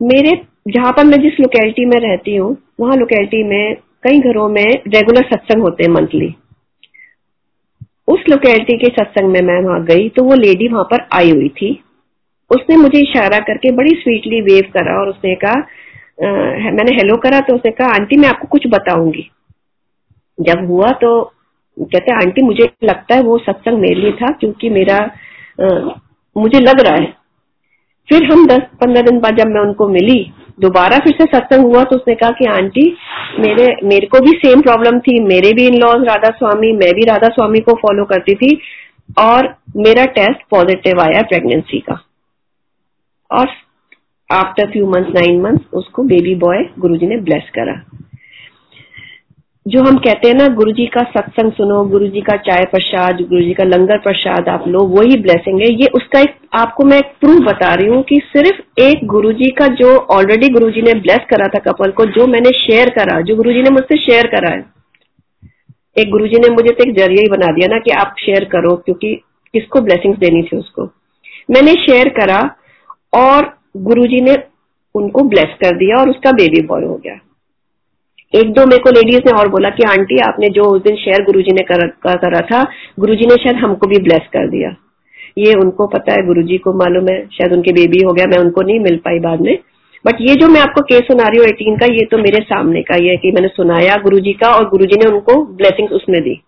मेरे, 0.00 0.40
जहाँ 0.68 0.92
पर 0.92 1.04
मैं 1.04 1.20
जिस 1.22 1.40
लोकेलिटी 1.40 1.84
में 1.84 1.98
रहती 2.00 2.36
हूँ, 2.36 2.56
वहाँ 2.80 2.96
लोकेलिटी 2.96 3.42
में 3.44 3.74
कई 4.02 4.18
घरों 4.20 4.48
में 4.48 4.66
रेगुलर 4.66 5.22
सत्संग 5.22 5.62
होते 5.62 5.84
हैं 5.84 5.90
मंथली 5.90 6.34
उस 8.08 8.24
लोकेलिटी 8.30 8.76
के 8.78 8.86
सत्संग 8.86 9.30
में 9.30 9.40
मैं 9.40 9.60
वहाँ 9.62 9.84
गई 9.84 10.08
तो 10.08 10.22
वो 10.24 10.34
लेडी 10.34 10.68
वहाँ 10.68 10.84
पर 10.84 11.06
आई 11.12 11.30
हुई 11.30 11.48
थी। 11.48 11.68
उसने 12.50 12.76
मुझे 12.76 12.98
इशारा 12.98 13.38
करके 13.38 13.72
बड़ी 13.72 13.90
स्वीटली 13.90 14.40
वेव 14.40 14.70
करा 14.74 15.00
और 15.00 15.08
उसने 15.08 15.34
कहा 15.34 15.60
मैंने 16.20 16.96
हेलो 16.96 17.16
करा 17.18 17.40
तो 17.40 17.54
उसने 17.54 17.70
कहा 17.72 17.88
आंटी 17.90 18.16
मैं 18.16 18.28
आपको 18.28 18.48
कुछ 18.48 18.66
बताऊँगी। 18.68 19.30
जब 20.38 20.66
हुआ 20.68 20.90
तो 21.02 21.22
कहते 21.76 22.12
आंटी 22.14 22.42
मुझे 22.42 22.64
लगता 22.84 23.14
है 23.14 23.22
वो 23.22 23.38
सत्संग 23.40 23.78
मेरे 23.80 23.94
लिए 23.94 24.12
था 24.12 24.30
क्योंकि 24.32 24.70
मेरा 24.70 24.96
आ, 24.96 25.68
मुझे 26.36 26.60
लग 26.60 26.80
रहा 26.80 26.94
है। 26.94 27.06
फिर 28.08 28.24
हम 28.24 28.46
दस 28.46 28.60
पंद्रह 28.80 29.02
दिन 29.02 29.18
बाद 29.20 29.36
जब 29.36 29.46
मैं 29.46 29.60
उनको 29.60 29.88
मिली 29.88 30.20
दोबारा 30.60 30.98
फिर 30.98 31.12
से 31.12 31.24
सत्संग 31.28 31.64
हुआ 31.64 31.82
तो 31.84 31.96
उसने 31.96 32.14
कहा 32.14 32.30
कि 32.38 32.46
आंटी 32.48 32.84
मेरे 33.38 33.66
मेरे 33.84 34.06
को 34.06 34.20
भी 34.20 34.32
सेम 34.38 34.60
प्रॉब्लम 34.60 34.98
थी 34.98 35.18
मेरे 35.24 35.52
भी 35.52 35.66
इन 35.66 35.76
लॉज 35.78 36.06
राधा 36.06 36.30
स्वामी 36.38 36.72
मैं 36.74 36.92
भी 36.94 37.04
राधा 37.04 37.28
स्वामी 37.28 37.60
को 37.60 37.74
फॉलो 37.82 38.04
करती 38.04 38.34
थी 38.34 38.54
और 39.18 39.54
मेरा 39.78 40.04
टेस्ट 40.18 40.42
पॉजिटिव 40.50 41.00
आया 41.00 41.22
प्रेगनेंसी 41.22 41.80
का। 41.80 42.00
और 43.30 43.46
after 44.30 44.70
few 44.70 44.86
months 44.86 45.08
nine 45.10 45.40
months 45.40 45.74
उसको 45.74 46.02
बेबी 46.02 46.34
बॉय 46.34 46.64
गुरुजी 46.78 47.06
ने 47.06 47.16
ब्लेस 47.16 47.50
करा। 47.54 47.74
जो 49.66 49.82
हम 49.82 49.96
कहते 49.96 50.28
हैं 50.28 50.34
ना, 50.34 50.46
गुरुजी 50.48 50.86
का 50.86 51.00
सत्संग 51.10 51.52
सुनो, 51.52 51.82
गुरुजी 51.84 52.20
का 52.20 52.36
चाय 52.36 52.64
प्रसाद, 52.64 53.20
गुरुजी 53.20 53.52
का 53.54 53.64
लंगर 53.64 53.98
प्रसाद 53.98 54.48
आप 54.48 54.64
लो, 54.68 54.80
वही 54.88 55.16
ब्लेसिंग 55.20 55.60
है। 55.60 55.66
ये 55.72 55.86
उसका 55.94 56.20
एक, 56.20 56.34
आपको 56.54 56.84
मैं 56.84 57.00
प्रूफ 57.20 57.42
बता 57.42 57.74
रही 57.74 57.86
हूँ 57.86 58.02
कि 58.02 58.20
सिर्फ़ 58.26 58.82
एक 58.82 59.06
गुरुजी 59.06 59.50
का 59.50 59.66
जो 59.74 59.96
ऑलरेडी 59.96 60.48
गुरुजी 60.48 60.82
ने 60.82 60.94
ब्लेस 61.00 61.26
करा 61.30 61.46
था 61.46 61.58
कपल 61.70 61.90
को, 61.90 62.04
जो 62.04 62.26
मैंने 62.26 62.50
शेयर 62.50 62.90
करा, 62.90 63.20
जो 63.20 63.36
गुरुजी 63.36 63.62
ने 63.62 63.70
मुझसे 63.70 63.96
शेयर 63.96 64.26
करा 64.26 64.54
है। 64.54 64.64
एक 65.96 66.10
गुरुजी 66.10 66.38
ने 66.38 66.48
मुझे 66.48 66.72
तो 66.72 66.90
एक 66.90 66.96
ज़रिया 66.96 67.22
ही 67.22 67.28
बना 67.28 67.52
दिया 67.52 67.68
ना 67.68 67.78
कि 67.78 67.90
आप 67.90 68.14
शेयर 68.18 68.44
करो, 68.44 68.76
क्योंकि 68.76 69.14
किसको 69.54 69.80
ब्लेसिंग 69.80 70.14
देनी 70.14 70.42
थी 70.42 70.56
उसको। 70.56 70.84
मैंने 71.50 71.72
शेयर 71.72 72.08
करा 72.08 72.40
और 73.14 73.59
गुरुजी 73.74 74.20
ने 74.20 74.34
उनको 74.94 75.22
ब्लेस 75.24 75.56
कर 75.62 75.76
दिया 75.76 75.96
और 75.96 76.10
उसका 76.10 76.30
बेबी 76.32 76.60
बॉय 76.66 76.84
हो 76.84 76.94
गया। 76.96 77.18
एक 78.34 78.52
दो 78.52 78.64
मेरे 78.66 78.82
को 78.82 78.90
लेडीज़ 78.90 79.22
ने 79.26 79.32
और 79.38 79.48
बोला 79.48 79.68
कि 79.70 79.84
आंटी 79.90 80.18
आपने 80.18 80.48
जो 80.48 80.64
उस 80.64 80.82
दिन 80.82 80.96
शेयर 80.96 81.24
गुरुजी 81.24 81.52
ने 81.52 81.62
कर, 81.62 81.86
करा 81.86 82.40
था 82.40 82.62
गुरुजी 82.98 83.26
ने 83.26 83.34
शायद 83.34 83.56
हमको 83.56 83.86
भी 83.86 83.98
ब्लेस 83.98 84.28
कर 84.32 84.48
दिया। 84.50 84.74
ये 85.38 85.52
उनको 85.54 85.86
पता 85.86 86.12
है 86.12 86.26
गुरुजी 86.26 86.58
को 86.58 86.72
मालूम 86.72 87.08
है 87.08 87.18
शायद 87.28 87.52
उनके 87.52 87.72
बेबी 87.72 88.04
हो 88.04 88.12
गया 88.12 88.26
मैं 88.26 88.38
उनको 88.38 88.62
नहीं 88.62 88.78
मिल 88.80 88.96
पाई 88.96 89.18
बाद 89.18 89.40
में। 89.40 89.56
बट 90.04 90.20
ये 90.20 90.34
जो 90.34 90.48
मैं 90.48 90.60
आपको 90.60 90.80
केस 90.82 91.02
सुना 91.02 91.28
रही 91.28 91.38
हूँ 91.38 91.46
एटीन 91.46 91.76
का 91.76 91.86
ये 91.86 92.04
तो 92.04 92.18
मेरे 92.18 92.42
सामने 92.44 92.82
का 92.82 92.96
ये 92.96 93.10
है 93.10 93.16
कि 93.16 93.32
मैंने 93.32 93.48
सुनाया 93.48 93.96
गुरुजी 94.02 94.32
का 94.32 94.52
और 94.52 94.68
गुरुजी 94.68 94.96
ने 94.96 95.10
उनको 95.10 95.42
ब्लेसिंग 95.56 95.92
उसमें 95.92 96.20
दी। 96.22 96.40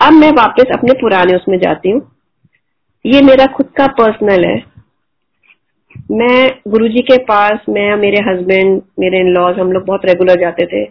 अब 0.00 0.12
मैं 0.12 0.30
वापस 0.30 0.72
अपने 0.72 0.92
पुराने 0.92 1.36
उसमें 1.36 1.58
जाती 1.58 1.90
हूँ। 1.90 2.00
ये 3.04 3.20
मेरा 3.22 3.46
खुद 3.46 3.66
का 3.76 3.86
पर्सनल 3.86 4.44
है। 4.44 4.56
मैं 6.12 6.50
गुरुजी 6.68 7.00
के 7.02 7.16
पास, 7.24 7.58
मैं 7.68 7.96
मेरे 7.96 8.22
हस्बैंड 8.28 8.80
मेरे 8.98 9.20
इन 9.20 9.32
लॉज 9.34 9.58
हम 9.58 9.72
लोग 9.72 9.84
बहुत 9.86 10.06
रेगुलर 10.06 10.40
जाते 10.40 10.66
थे। 10.66 10.82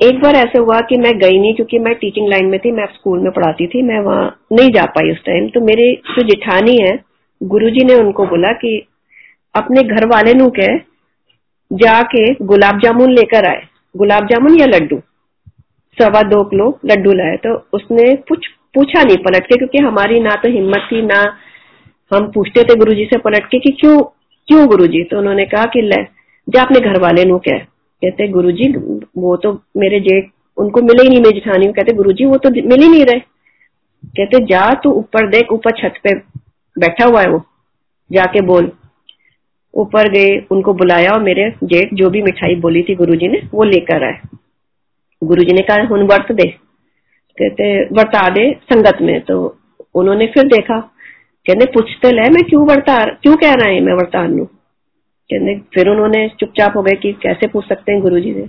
एक 0.00 0.20
बार 0.22 0.34
ऐसे 0.36 0.58
हुआ 0.58 0.80
कि 0.80 0.96
मैं 0.96 1.12
गई 1.18 1.38
नहीं 1.40 1.54
क्योंकि 1.54 1.78
मैं 1.78 1.94
टीचिंग 1.94 2.28
लाइन 2.28 2.46
में 2.46 2.58
थी, 2.60 2.70
मैं 2.72 2.86
स्कूल 2.86 3.20
में 3.20 3.30
पढ़ाती 3.32 3.66
थी, 3.66 3.82
मैं 3.82 4.00
वहाँ 4.00 4.46
नहीं 4.52 4.70
जा 4.70 4.84
पाई 4.86 5.12
उस 5.12 5.24
टाइम 5.26 5.48
तो 5.48 5.60
मेरे 5.60 5.92
जो 6.08 6.22
जिठानी 6.22 6.76
है, 6.80 6.98
गुरुजी 7.40 7.84
ने 7.84 7.94
उनको 7.94 8.26
बोला 8.26 8.52
कि 8.54 8.76
अपने 9.54 9.82
घर 9.82 10.06
वाले 10.06 10.34
नु 10.34 10.48
के 10.50 10.76
जाके 11.70 12.22
गुलाब 12.44 12.80
जामुन 12.80 13.10
लेकर 13.10 13.46
आए। 13.48 13.62
गुलाब 13.94 14.26
जामुन 14.26 14.60
या 14.60 14.66
लड्डू? 14.66 14.98
सवा 15.98 16.22
दो 16.22 16.42
किलो 16.44 16.68
लड्डू 16.86 17.12
लाए। 17.12 17.36
तो 17.36 17.54
उसने 17.72 18.14
कुछ 18.28 18.46
पूछा 18.74 19.02
नहीं 19.02 19.16
पलट 19.16 19.46
के, 19.46 19.56
क्योंकि 19.56 19.78
हमारी 19.78 20.20
ना 20.20 20.34
तो 20.34 20.50
हिम्मत 20.50 20.88
थी, 20.92 21.02
ना 21.02 21.22
हम 22.14 22.32
पूछते 22.32 22.62
थे 22.62 22.74
गुरुजी 22.74 23.04
से 23.04 23.18
पलट 23.18 23.46
के 23.46 23.58
कि 23.58 23.76
क्यों 23.80 24.00
क्यों 24.48 24.66
गुरुजी? 24.66 25.04
तो 25.04 25.18
उन्होंने 25.18 25.44
कहा 25.44 25.64
कि 25.64 25.80
ले, 25.80 26.02
जा 26.48 26.62
अपने 26.62 26.80
घर 26.80 27.00
वाले 27.00 27.24
नु 27.24 27.38
कह। 27.38 27.58
कहते, 28.04 28.28
गुरुजी, 28.28 28.72
वो 29.18 29.36
तो 29.36 29.62
मेरे 29.76 30.00
जेठ 30.00 30.24
उनको 30.56 30.82
मिले 30.82 31.02
ही 31.02 31.08
नहीं 31.08 31.20
मेरी 31.20 31.40
जेठानी 31.40 31.72
कहते, 31.72 31.92
गुरुजी, 31.96 32.24
वो 32.24 32.36
तो 32.36 32.50
मिल 32.50 32.82
ही 32.82 32.88
नहीं 32.88 33.04
रहे। 33.04 33.20
कहते, 34.06 34.44
जा 34.44 34.74
तू 34.74 34.90
ऊपर 34.90 35.28
देख, 35.28 35.52
ऊपर 35.52 35.70
छत 35.70 35.94
पे 36.04 36.14
बैठा 36.78 37.04
हुआ 37.04 37.20
है 37.20 37.28
वो। 37.28 37.46
जाके 38.12 38.40
बोल। 38.40 38.72
ऊपर 39.74 40.08
गए, 40.08 40.46
उनको 40.50 40.74
बुलाया 40.74 41.10
और 41.10 41.22
मेरे 41.22 41.54
जेठ 41.64 41.88
जो 41.94 42.10
भी 42.10 42.22
मिठाई 42.22 42.54
बोली 42.54 42.82
थी 42.82 42.94
गुरुजी 42.94 43.28
ने, 43.28 43.42
वो 43.54 43.64
लेकर 43.64 44.04
आए। 44.04 44.20
गुरुजी 45.24 45.52
ने 45.52 45.62
कहा 45.62 45.82
हूँ 45.82 46.06
वर्त 46.06 46.32
दे। 46.32 46.48
कहते, 47.42 47.84
वर्ता 47.84 48.28
दे 48.28 48.56
संगत 48.72 48.98
में। 49.02 49.20
तो 49.20 49.58
उन्होंने 49.94 50.26
फिर 50.26 50.44
देखा 50.44 50.92
कहने 51.48 51.64
ਪੁੱਛ 51.64 51.90
ले, 52.04 52.22
मैं 52.22 52.42
क्यों 52.44 52.66
वर्ता 52.66 53.04
क्यों 53.04 53.36
कह 53.36 53.52
रहा 53.52 53.68
है, 53.68 53.80
मैं 53.80 53.92
वर्तान 53.92 54.34
नु 54.34 54.44
कहने, 55.30 55.58
फिर 55.74 55.88
उन्होंने 55.88 56.28
चुपचाप 56.40 56.76
हो 56.76 56.82
गए 56.82 56.96
कि 56.96 57.12
कैसे 57.12 57.46
पूछ 57.46 57.68
सकते 57.68 57.92
हैं 57.92 58.00
गुरुजी 58.00 58.34
से? 58.34 58.46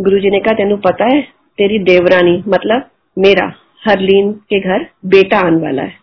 गुरुजी 0.00 0.30
ने 0.30 0.40
कहा, 0.40 0.54
तेन 0.54 0.76
पता 0.76 1.04
है, 1.04 1.22
तेरी 1.58 1.78
देवरानी 1.78 2.44
मतलब 2.48 2.90
मेरा, 3.18 3.52
हरलीन 3.88 4.32
के 4.32 4.60
घर 4.60 4.86
बेटा 5.06 5.38
आने 5.38 5.62
वाला 5.62 5.82
है। 5.82 5.94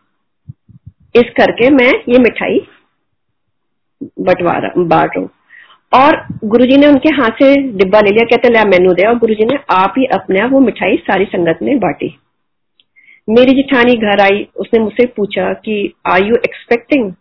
इस 1.15 1.23
करके 1.23 1.69
मैं 1.69 1.91
ये 2.09 2.19
मिठाई 2.19 2.67
बंटवा 4.03 4.53
बांट 4.77 5.17
रहा 5.17 5.29
और 5.93 6.27
गुरुजी 6.45 6.77
ने 6.77 6.87
उनके 6.87 7.09
हाथ 7.15 7.29
से 7.29 7.55
डिब्बा 7.55 7.99
ले 7.99 8.09
लिया, 8.09 8.25
कहते 8.25 8.49
लिया 8.49 8.63
मेनू 8.63 8.93
दे। 8.93 9.07
और 9.07 9.17
गुरुजी 9.17 9.45
ने 9.45 9.59
आप 9.69 9.93
ही 9.97 10.05
अपने 10.05 10.39
आप 10.39 10.51
वो 10.51 10.59
मिठाई 10.59 10.97
सारी 10.97 11.25
संगत 11.25 11.59
में 11.61 11.79
बांटी। 11.79 12.19
मेरी 13.27 13.55
जिठानी 13.55 13.94
घर 13.98 14.22
आई, 14.22 14.48
उसने 14.55 14.79
मुझसे 14.79 15.05
पूछा 15.15 15.51
कि 15.55 15.94
आर 16.08 16.24
यू 16.24 16.36
एक्सपेक्टिंग 16.46 17.12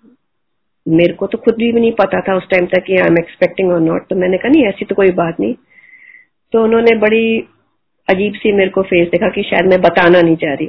मेरे 0.86 1.14
को 1.14 1.26
तो 1.26 1.38
खुद 1.38 1.54
भी 1.54 1.72
नहीं 1.72 1.92
पता 1.92 2.20
था 2.20 2.36
उस 2.36 2.48
टाइम 2.50 2.66
तक 2.66 2.84
कि 2.86 2.96
आई 2.96 3.06
एम 3.06 3.18
एक्सपेक्टिंग 3.18 3.70
और 3.72 3.80
नॉट 3.80 4.06
तो 4.08 4.16
मैंने 4.16 4.38
कहा, 4.38 4.48
नहीं, 4.48 4.64
ऐसी 4.66 4.84
तो 4.84 4.94
कोई 4.94 5.10
बात 5.12 5.40
नहीं। 5.40 5.54
तो 6.52 6.62
उन्होंने 6.64 6.96
बड़ी 6.98 7.38
अजीब 8.08 8.34
सी 8.34 8.52
मेरे 8.52 8.70
को 8.70 8.82
फेस 8.82 9.08
देखा 9.08 9.28
कि 9.28 9.42
शायद 9.42 9.70
मैं 9.70 9.80
बताना 9.80 10.20
नहीं 10.20 10.36
चाह 10.36 10.54
रही। 10.54 10.68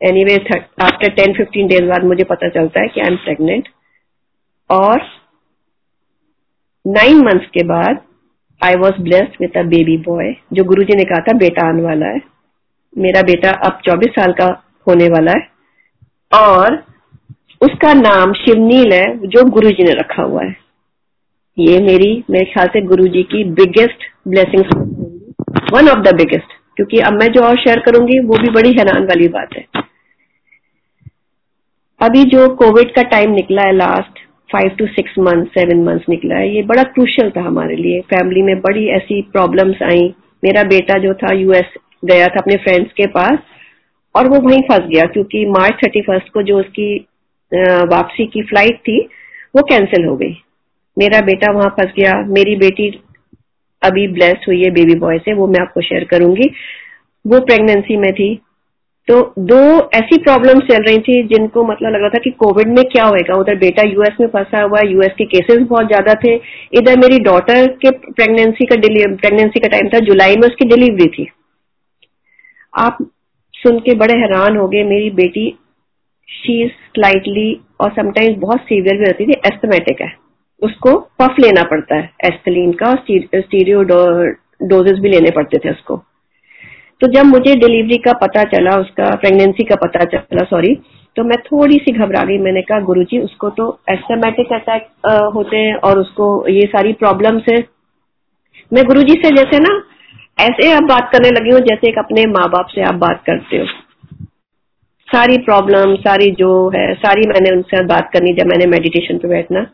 Anyway 0.24 0.36
after 0.84 1.12
ten 1.12 1.34
fifteen 1.34 1.66
days 1.68 1.84
बाद 1.84 2.04
मुझे 2.04 2.24
पता 2.24 2.48
चलता 2.50 2.80
है 2.80 2.88
कि 2.88 3.00
आई 3.00 3.12
एम 3.12 3.16
प्रेगनेंट 3.24 3.68
और 4.70 5.02
नाइन 6.84 7.24
मंथ्स 7.24 7.46
के 7.50 7.66
बाद 7.66 8.02
I 8.62 8.74
was 8.76 9.02
blessed 9.02 9.40
with 9.40 9.56
a 9.56 9.62
baby 9.68 9.96
boy 10.02 10.34
जो 10.52 10.64
गुरुजी 10.64 10.96
ने 10.96 11.04
कहा 11.04 11.22
था, 11.22 11.38
बेटा 11.38 11.68
आने 11.68 11.82
वाला 11.82 12.06
है। 12.06 12.20
मेरा 12.98 13.22
बेटा 13.22 13.50
अब 13.50 13.80
24 13.84 14.10
साल 14.10 14.32
का 14.32 14.64
होने 14.88 15.06
वाला 15.06 15.32
है। 15.32 15.48
और 16.42 16.84
उसका 17.60 17.92
नाम 17.92 18.32
शिवनील 18.32 18.92
है, 18.92 19.26
जो 19.26 19.50
गुरुजी 19.50 19.84
ने 19.84 19.92
रखा 19.92 20.22
हुआ 20.22 20.42
है। 20.42 20.56
ये 21.58 21.80
मेरी, 21.80 22.24
मेरे 22.30 22.44
ख्याल 22.44 22.66
से 22.66 22.80
गुरुजी 22.80 23.22
की 23.22 23.44
biggest 23.44 24.28
blessing 24.28 24.64
one 25.72 25.88
of 25.88 25.98
the 25.98 26.14
biggest 26.14 26.52
क्योंकि 26.76 26.98
अब 26.98 27.12
मैं 27.12 27.26
जो 27.26 27.40
और 27.40 27.56
शेयर 27.56 27.80
करूँगी, 27.80 28.20
वो 28.20 28.34
भी 28.34 28.50
बड़ी 28.50 28.72
हैरान 28.72 29.04
वाली 29.04 29.28
बात 29.28 29.48
है। 29.56 29.66
अभी 32.02 32.24
जो 32.24 32.54
कोविड 32.54 32.94
का 32.94 33.02
टाइम 33.02 33.30
निकला 33.30 33.62
है 33.62 33.72
last 33.72 34.18
five 34.52 34.68
to 34.68 34.86
six 34.86 35.18
month 35.18 35.46
seven 35.46 35.84
months 35.84 36.04
निकला 36.08 36.34
है, 36.34 36.56
ये 36.56 36.62
बड़ा 36.62 36.82
क्रूशल 36.82 37.30
था 37.30 37.40
हमारे 37.40 37.76
लिए। 37.76 38.00
फैमिली 38.00 38.42
में 38.42 38.60
बड़ी 38.60 38.86
ऐसी 38.88 39.22
प्रॉब्लम्स 39.22 39.82
आई। 39.82 40.14
मेरा 40.44 40.62
बेटा 40.62 40.98
जो 40.98 41.14
था 41.14 41.34
यूएस 41.34 41.74
गया 42.02 42.26
था 42.26 42.40
अपने 42.40 42.56
फ्रेंड्स 42.58 42.92
के 42.92 43.06
पास 43.08 43.38
और 44.14 44.28
वो 44.28 44.40
वहीं 44.40 44.60
फंस 44.62 44.86
गया 44.86 45.04
क्योंकि 45.08 45.44
मार्च 45.50 45.74
थर्टी 45.84 46.00
फ़र्स्ट 46.02 46.32
को 46.32 46.42
जो 46.42 46.58
उसकी 46.58 46.94
वापसी 47.52 48.26
की 48.26 48.42
फ़्लाइट 48.42 48.78
थी, 48.78 48.98
वो 49.56 49.62
कैंसिल 49.62 50.04
हो 50.04 50.16
गई। 50.16 50.36
मेरा 50.96 51.20
बेटा 51.22 51.52
वहाँ 51.52 51.68
फंस 51.70 51.92
गया। 51.96 52.12
मेरी 52.28 52.54
बेटी 52.56 52.88
अभी 53.82 54.06
ब्लेस्ड 54.10 54.48
हुई 54.48 54.62
है 54.62 54.70
बेबी 54.70 54.94
बॉय 54.98 55.18
से, 55.18 55.32
वो 55.32 55.46
मैं 55.46 55.60
आपको 55.60 55.80
शेयर 55.80 56.04
करूँगी। 56.04 56.50
वो 57.24 57.40
प्रेगनेंसी 57.42 57.96
में 57.96 58.12
थी। 58.12 58.34
तो 59.08 59.20
दो 59.40 59.60
ऐसी 59.94 60.18
प्रॉब्लम 60.22 60.60
चल 60.60 60.84
रही 60.84 60.98
थी 60.98 61.22
जिनको 61.28 61.64
मतलब 61.64 61.88
लग 61.88 62.00
रहा 62.00 62.08
था 62.08 62.18
कि 62.24 62.30
कोविड 62.38 62.68
में 62.68 62.84
क्या 62.84 63.04
होएगा। 63.04 63.38
उधर 63.40 63.56
बेटा 63.58 63.82
यूएस 63.82 64.20
में 64.20 64.26
फंसा 64.28 64.62
हुआ 64.62 64.80
यूएस 64.86 65.12
के 65.18 65.24
केसेस 65.26 65.66
बहुत 65.68 65.86
ज़्यादा 65.86 66.14
थे। 66.24 66.34
इधर 66.74 66.98
मेरी 66.98 67.18
डॉटर 67.20 67.66
के 67.76 67.90
प्रेगनेंसी 67.90 68.66
का 68.66 68.76
प्रेगनेंसी 68.76 69.60
का 69.60 69.68
टाइम 69.68 69.88
था, 69.88 69.98
जुलाई 70.00 70.36
में 70.36 70.48
उसकी 70.48 70.68
डिलीवरी 70.68 71.08
थी। 71.08 71.28
आप 72.74 72.98
सुन 73.54 73.78
के 73.78 73.94
बड़े 73.94 74.14
हैरान 74.18 74.56
हो 74.56 74.66
गए, 74.68 74.82
मेरी 74.84 75.10
बेटी 75.12 75.50
शी 76.28 76.66
स्लाइटली 76.68 77.50
और 77.80 77.90
समटाइम्स 77.92 78.38
बहुत 78.38 78.60
सीवियर 78.60 78.98
भी 78.98 79.04
रहती 79.04 79.26
थी 79.26 79.40
एस्थमेटिक 79.46 80.00
है। 80.02 80.12
उसको 80.62 80.98
पफ 81.20 81.36
लेना 81.40 81.62
पड़ता 81.62 81.96
है 81.96 82.10
एस्थलीन 82.24 82.72
का, 82.72 82.90
और 82.90 82.96
स्टीरियो 83.36 83.82
डोजेस 83.82 84.98
भी 84.98 85.08
लेने 85.08 85.30
पड़ते 85.30 85.58
थे 85.58 85.70
उसको। 85.70 85.96
तो 87.00 87.06
जब 87.12 87.26
मुझे 87.26 87.54
डिलीवरी 87.56 87.96
का 87.98 88.12
पता 88.18 88.42
चला, 88.46 88.76
उसका 88.76 89.14
प्रेगनेंसी 89.16 89.64
का 89.64 89.76
पता 89.76 90.04
चला 90.06 90.44
सॉरी 90.46 90.74
तो 91.16 91.22
मैं 91.24 91.36
थोड़ी 91.42 91.76
सी 91.76 91.92
घबरा 91.92 92.22
गई। 92.24 92.36
मैंने 92.38 92.60
कहा, 92.62 92.80
गुरुजी, 92.80 93.18
उसको 93.18 93.48
तो 93.50 93.64
एस्थमेटिक 93.90 94.52
अटैक 94.52 94.86
होते 95.34 95.56
हैं 95.56 95.74
और 95.76 95.98
उसको 95.98 96.26
ये 96.48 96.66
सारी 96.68 96.92
प्रॉब्लम्स 96.94 97.42
है। 97.50 97.58
मैं 98.72 98.84
गुरुजी 98.84 99.14
से 99.14 99.34
जैसे 99.36 99.58
ना 99.58 99.74
ऐसे 100.40 100.72
आप 100.72 100.82
बात 100.82 101.10
करने 101.12 101.28
लगी 101.28 101.50
हो 101.50 101.58
जैसे 101.58 101.88
एक 101.88 101.98
अपने 101.98 102.26
माँ 102.26 102.48
बाप 102.48 102.66
से 102.66 102.82
आप 102.82 102.94
बात 102.94 103.22
करते 103.26 103.56
हो। 103.58 103.66
सारी 105.12 105.38
प्रॉब्लम 105.38 105.94
सारी 105.94 106.30
जो 106.30 106.68
है, 106.68 106.94
सारी 106.94 107.28
मैंने 107.28 107.50
उनसे 107.56 107.84
बात 107.84 108.10
करनी 108.12 108.32
जब 108.32 108.46
मैंने 108.46 108.66
मेडिटेशन 108.66 109.18
पे 109.18 109.28
बैठना। 109.28 109.66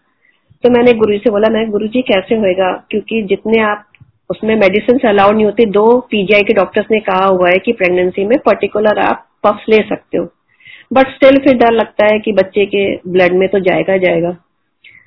तो 0.63 0.71
मैंने 0.71 0.93
गुरु 0.93 1.13
जी 1.13 1.19
से 1.19 1.31
बोला, 1.31 1.49
मैं, 1.49 1.71
गुरु 1.71 1.87
जी, 1.87 2.03
कैसे 2.03 2.35
होएगा? 2.35 2.85
क्योंकि 2.91 3.23
जितने 3.23 3.63
आप, 3.63 3.85
उसमें 4.31 4.57
मेडिसिन 4.57 5.09
अलाउड 5.09 5.35
नहीं 5.35 5.45
होते, 5.45 5.65
दो 5.65 6.01
पीजीआई 6.01 6.43
के 6.43 6.55
डॉक्टर्स 6.55 6.87
ने 6.91 7.01
कहा 7.01 7.25
हुआ 7.25 7.49
है 7.49 7.59
कि 7.59 7.73
प्रेगनेंसी 7.73 8.25
में 8.25 8.39
पर्टिकुलर 8.39 8.99
आप 8.99 9.29
पफ 9.45 9.61
ले 9.69 9.77
सकते 9.77 10.19
हो। 10.19 10.25
बट 10.93 11.07
स्टिल 11.07 11.37
फिर 11.37 11.57
डर 11.57 11.73
लगता 11.73 12.07
है 12.13 12.19
कि 12.19 12.33
बच्चे 12.33 12.67
के 12.67 12.97
ब्लड 12.97 13.33
में 13.33 13.49
तो 13.49 13.59
जाएगा 13.59 13.97
जाएगा। 13.97 14.37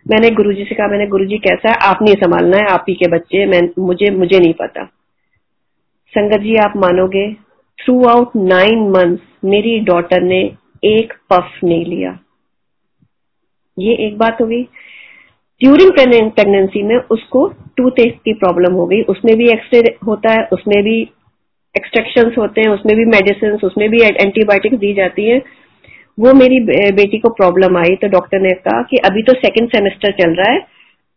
मैंने 0.08 0.30
गुरुजी 0.30 0.64
से 0.64 0.76
कहा, 0.76 0.88
मैंने 0.88 1.08
गुरुजी 1.08 1.38
कैसा 1.38 1.70
है? 1.70 1.76
आप 1.84 2.00
नहीं 2.02 2.16
संभालना 2.16 2.58
है, 2.58 2.66
आप 2.66 2.86
ही 2.90 2.96
के 2.96 3.08
बच्चे 3.08 3.46
मैं, 3.46 3.62
मुझे 3.80 4.12
मुझे 4.12 4.40
नहीं 4.40 4.54
पता। 4.54 4.90
संगत 6.14 6.40
जी, 6.40 6.56
आप 6.56 6.74
मानोगे 6.78 7.32
थ्रू 7.80 7.94
आउट 8.06 8.32
नाइन 8.36 8.80
मंथ्स 8.90 9.22
मेरी 9.46 9.80
डॉटर 9.80 10.22
ने 10.22 10.40
एक 10.84 11.14
पफ 11.30 11.60
नहीं 11.64 11.86
लिया। 11.86 12.18
ये 13.78 13.94
एक 14.08 14.18
बात 14.18 14.42
हो 14.42 14.46
गई। 14.48 14.62
ड्यूरिंग 15.62 15.92
प्रेगनेंसी 15.92 16.82
में 16.84 16.96
उसको 16.96 17.48
टूथ 17.78 18.02
की 18.26 18.34
प्रॉब्लम 18.34 18.74
हो 18.74 18.86
गई। 18.86 19.02
उसमें 19.10 19.36
भी 19.38 19.50
एक्सरे 19.50 19.96
होता 20.08 20.32
है, 20.32 20.48
उसमें 20.54 20.82
भी 20.84 21.00
एक्सट्रक्शन 21.76 22.34
होते 22.38 22.62
हैं, 22.62 22.70
उसमें 22.70 22.96
भी 22.98 23.06
मेडिसिन 23.08 23.60
उसमें 23.64 23.90
भी 23.90 24.02
एंटीबायोटिक्स 24.04 24.78
दी 24.78 24.94
जाती 24.94 25.30
है। 25.30 25.42
वो 26.18 26.34
मेरी 26.34 26.60
बेटी 26.94 27.18
को 27.20 27.30
प्रॉब्लम 27.32 27.78
आई 27.78 27.96
तो 27.96 28.08
डॉक्टर 28.10 28.42
ने 28.42 28.54
कहा 28.66 28.82
कि 28.82 28.98
अभी 29.06 29.24
तो 29.24 29.34
सेकेंड 29.38 29.70
सेमेस्टर 29.70 30.12
चल 30.14 30.34
रहा 30.34 30.52
है। 30.52 30.60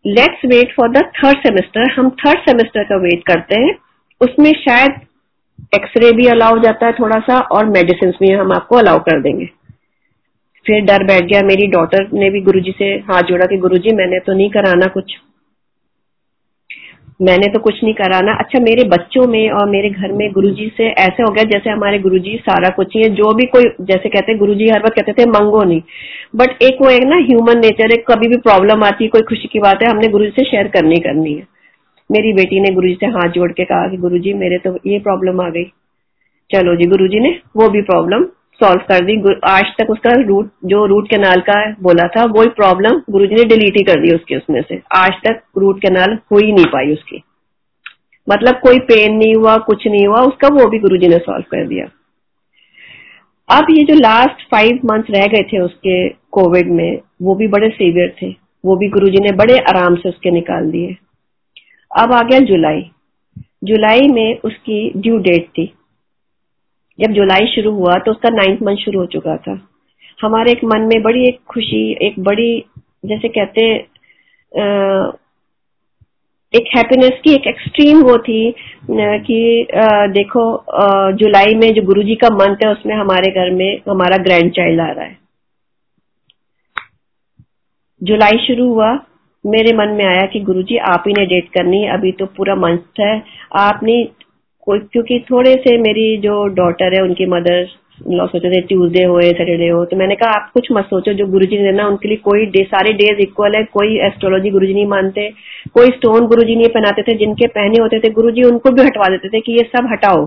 Let's 0.04 0.44
wait 0.46 0.74
for 0.76 0.88
the 0.90 1.02
third 1.18 1.38
semester 1.38 1.92
हम 1.92 2.10
थर्ड 2.20 2.38
सेमेस्टर 2.40 2.84
का 2.84 2.96
वेट 3.02 3.26
करते 3.26 3.60
हैं। 3.60 3.74
उसमें 4.20 4.52
शायद 4.52 5.00
एक्सरे 5.74 6.12
भी 6.12 6.26
अलाउ 6.26 6.58
जाता 6.58 6.86
है 6.86 6.92
थोड़ा 6.92 7.20
सा 7.20 7.38
और 7.38 7.66
मेडिसिन 7.66 8.10
भी 8.10 8.32
हम 8.32 8.52
आपको 8.52 8.76
अलाउ 8.76 8.98
कर 8.98 9.20
देंगे। 9.20 9.46
फिर 10.66 10.80
डर 10.80 11.04
बैठ 11.04 11.22
गया। 11.22 11.40
मेरी 11.42 11.66
डॉटर 11.66 12.08
ने 12.12 12.30
भी 12.30 12.40
गुरुजी 12.40 12.74
से 12.78 12.84
हाथ 12.84 13.22
जोड़ा 13.22 13.46
कि 13.46 13.56
गुरुजी, 13.56 13.94
मैंने 13.94 14.18
तो 14.18 14.32
नहीं 14.32 14.50
कराना 14.50 14.86
कुछ। 14.86 15.16
मैंने 17.22 17.46
तो 17.46 17.60
कुछ 17.60 17.84
नहीं 17.84 17.94
कराना। 17.94 18.32
अच्छा 18.32 18.60
मेरे 18.60 18.88
बच्चों 18.88 19.26
में 19.26 19.50
और 19.50 19.68
मेरे 19.70 19.90
घर 19.90 20.12
में 20.12 20.32
गुरुजी 20.32 20.72
से 20.76 20.84
ऐसे 20.84 21.22
हो 21.22 21.32
गया 21.32 21.44
जैसे 21.44 21.70
हमारे 21.70 21.98
गुरुजी 21.98 22.36
सारा 22.36 22.68
कुछ 22.68 22.96
ही 22.96 23.02
है। 23.02 23.08
जो 23.08 23.34
भी 23.34 23.46
कोई, 23.46 23.62
जैसे 23.80 24.08
कहते 24.08 24.32
हैं, 24.32 24.38
गुरुजी 24.38 24.68
हर 24.68 24.80
वक्त 24.80 25.00
कहते 25.00 25.12
थे, 25.12 25.30
मंगो 25.30 25.62
नहीं। 25.62 25.82
बट 26.36 26.62
एक 26.62 26.82
वो 26.82 26.90
एक 26.90 27.04
ना 27.04 27.16
ह्यूमन 27.16 27.58
नेचर 27.58 27.90
है। 27.90 27.96
कभी 27.96 28.28
भी 28.28 28.36
प्रॉब्लम 28.36 28.84
आती 28.84 29.04
है 29.04 29.10
कोई 29.10 29.22
खुशी 29.22 29.48
की 29.48 29.58
बात 29.58 29.82
है, 29.82 29.90
हमने 29.90 30.08
गुरु 30.08 30.24
से 30.24 30.44
शेयर 30.44 30.68
करनी 30.68 30.96
करनी 30.96 31.34
है। 31.34 31.53
मेरी 32.10 32.32
बेटी 32.32 32.60
ने 32.60 32.74
गुरुजी 32.74 32.94
से 32.94 33.06
हाथ 33.06 33.28
जोड़ 33.28 33.50
के 33.52 33.64
कहा 33.64 33.88
कि 33.88 33.96
गुरुजी, 33.96 34.32
मेरे 34.34 34.58
तो 34.58 34.78
ये 34.86 34.98
प्रॉब्लम 34.98 35.40
आ 35.40 35.48
गई। 35.48 35.64
चलो 36.50 36.76
जी, 36.76 36.86
गुरुजी 36.86 37.20
ने 37.20 37.40
वो 37.56 37.68
भी 37.68 37.82
प्रॉब्लम 37.82 38.24
सॉल्व 38.60 38.80
कर 38.80 39.04
दी। 39.04 39.16
आज 39.48 39.64
तक 39.78 39.90
उसका 39.90 40.10
रूट 40.22 40.50
जो 40.64 40.84
रूट 40.86 41.08
कैनाल 41.10 41.40
का 41.40 41.54
बोला 41.82 42.06
था 42.06 42.24
वो 42.24 42.44
प्रॉब्लम 42.50 43.00
गुरुजी 43.10 43.34
ने 43.34 43.44
डिलीट 43.44 43.76
ही 43.76 43.82
कर 43.84 44.00
दी 44.00 44.14
उसके, 44.14 44.36
उसमें 44.36 44.60
से। 44.68 44.80
आज 44.96 45.12
तक 45.26 45.42
रूट 45.58 45.80
कैनाल 45.80 46.18
हो 46.32 46.38
ही 46.38 46.52
नहीं 46.52 46.64
पाई 46.64 46.92
उसकी। 46.92 47.22
मतलब 48.28 48.54
कोई 48.54 48.78
पेन 48.78 49.16
नहीं 49.16 49.34
हुआ, 49.34 49.56
कुछ 49.56 49.86
नहीं 49.86 50.06
हुआ, 50.06 50.16
उसका 50.16 50.48
वो 50.48 50.68
भी 50.70 50.78
गुरुजी 50.78 51.08
ने 51.08 51.18
सॉल्व 51.18 51.44
कर 51.50 51.66
दिया। 51.66 51.86
अब 53.48 53.66
ये 53.70 53.82
जो 53.82 53.94
लास्ट 53.94 54.46
फाइव 54.50 54.78
मंथ 54.84 55.10
रह 55.10 55.26
गए 55.26 55.42
थे 55.42 55.58
उसके 55.58 56.08
कोविड 56.08 56.70
में, 56.70 57.00
वो 57.22 57.34
भी 57.34 57.48
बड़े 57.48 57.68
सीवियर 57.68 58.14
थे। 58.22 58.34
वो 58.64 58.76
भी 58.76 58.88
गुरुजी 58.88 59.18
ने 59.20 59.32
बड़े 59.32 59.58
आराम 59.58 59.94
से 59.94 60.08
उसके 60.08 60.30
निकाल 60.30 60.70
दिए। 60.70 60.96
अब 61.94 62.12
आ 62.12 62.20
गया 62.22 62.38
जुलाई। 62.46 62.82
जुलाई 63.64 64.08
में 64.08 64.38
उसकी 64.44 64.78
ड्यू 64.96 65.18
डेट 65.20 65.48
थी। 65.48 65.66
जब 66.98 67.12
जुलाई 67.12 67.46
शुरू 67.46 67.70
हुआ 67.72 67.94
तो 67.98 68.10
उसका 68.10 68.30
नाइन्थ 68.30 68.62
मंथ 68.62 68.76
शुरू 68.76 69.00
हो 69.00 69.06
चुका 69.12 69.36
था। 69.38 69.52
हमारे 70.22 70.52
एक 70.52 70.64
मन 70.64 70.82
में 70.82 71.02
बड़ी 71.02 71.26
एक 71.28 71.38
खुशी, 71.48 71.92
एक 72.06 72.18
बड़ी, 72.20 72.64
जैसे 73.04 73.28
कहते 73.30 73.62
एक 76.52 76.68
हैप्पीनेस 76.76 77.18
की 77.24 77.32
एक 77.34 77.46
एक्सट्रीम 77.48 78.02
वो 78.02 78.16
थी 78.18 78.54
कि 78.90 79.66
देखो 80.12 80.44
जुलाई 81.18 81.54
में 81.54 81.72
जो 81.74 81.82
गुरुजी 81.82 82.14
का 82.14 82.28
मंथ 82.32 82.56
है, 82.56 82.70
उसमें 82.72 82.94
हमारे 82.96 83.30
घर 83.32 83.50
में 83.52 83.80
हमारा 83.88 84.16
ग्रैंड 84.24 84.52
चाइल्ड 84.52 84.80
आ 84.80 84.90
रहा 84.90 85.04
है। 85.04 85.16
जुलाई 88.02 88.38
शुरू 88.46 88.68
हुआ 88.68 88.92
मेरे 89.44 89.76
मन 89.76 89.88
में 89.88 90.04
आया 90.04 90.22
कि 90.22 90.40
गुरुजी, 90.40 90.76
आप 90.76 91.04
ही 91.06 91.12
ने 91.12 91.26
डेट 91.26 91.48
करनी 91.48 91.82
है, 91.82 91.88
अभी 91.90 92.12
तो 92.12 92.26
पूरा 92.26 92.54
मंथ 92.54 93.00
है। 93.00 93.22
आपने 93.56 94.08
कोई, 94.60 94.78
क्योंकि 94.78 95.24
थोड़े 95.30 95.54
से 95.54 95.78
मेरी 95.78 96.16
जो 96.16 96.46
डॉटर 96.46 96.94
है, 96.94 97.02
उनकी 97.02 97.26
मदर 97.26 97.66
लॉ 98.08 98.26
सोचे 98.26 98.50
थे 98.50 98.60
ट्यूसडे 98.60 99.02
हो 99.04 99.20
सैटरडे 99.20 99.68
हो 99.68 99.84
तो 99.84 99.96
मैंने 99.96 100.14
कहा, 100.14 100.30
आप 100.30 100.50
कुछ 100.54 100.68
मत 100.72 100.84
सोचो, 100.84 101.12
जो 101.12 101.26
गुरुजी 101.26 101.58
ने 101.58 101.62
देना, 101.62 101.86
उनके 101.86 102.08
लिए 102.08 102.16
कोई 102.16 102.46
डे 102.46 102.64
सारे 102.64 102.92
डेज़ 102.92 103.20
इक्वल 103.20 103.52
है, 103.56 103.62
कोई 103.64 103.98
एस्ट्रोलॉजी 103.98 104.50
गुरुजी 104.50 104.74
नहीं 104.74 104.86
मानते, 104.86 105.30
कोई 105.74 105.86
स्टोन 105.86 106.26
गुरुजी 106.26 106.56
नहीं 106.56 106.68
पहनाते 106.68 107.02
थे, 107.02 107.14
जिनके 107.14 107.46
पहने 107.46 107.82
होते 107.82 107.98
थे 107.98 108.10
गुरुजी, 108.10 108.42
उनको 108.42 108.70
भी 108.70 108.82
हटवा 108.82 109.08
देते 109.08 109.28
थे 109.28 109.40
कि 109.40 109.52
ये 109.52 109.70
सब 109.76 109.88
हटाओ। 109.92 110.26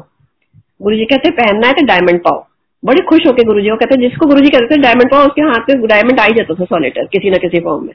गुरुजी 0.81 1.05
कहते, 1.05 1.29
पहनना 1.29 1.67
है 1.67 1.73
तो 1.73 1.85
डायमंड 1.85 2.19
पाओ। 2.19 2.45
बड़े 2.85 3.03
खुश 3.03 3.27
होके 3.27 3.43
गुरुजी, 3.43 3.69
वो 3.69 3.77
कहते, 3.77 4.01
जिसको 4.01 4.25
गुरुजी 4.25 4.49
कहते 4.49 4.75
थे 4.75 4.81
डायमंड 4.81 5.11
पाओ, 5.11 5.21
उसके 5.21 5.41
हाथ 5.41 5.59
पे 5.59 5.87
डायमंड 5.87 6.19
आ 6.19 6.25
ही 6.25 6.33
जाता 6.33 6.53
था 6.53 6.65
सोलेटर 6.65 7.05
किसी 7.05 7.29
न 7.29 7.33
किसी 7.33 7.59
फॉर्म 7.59 7.85
में। 7.85 7.93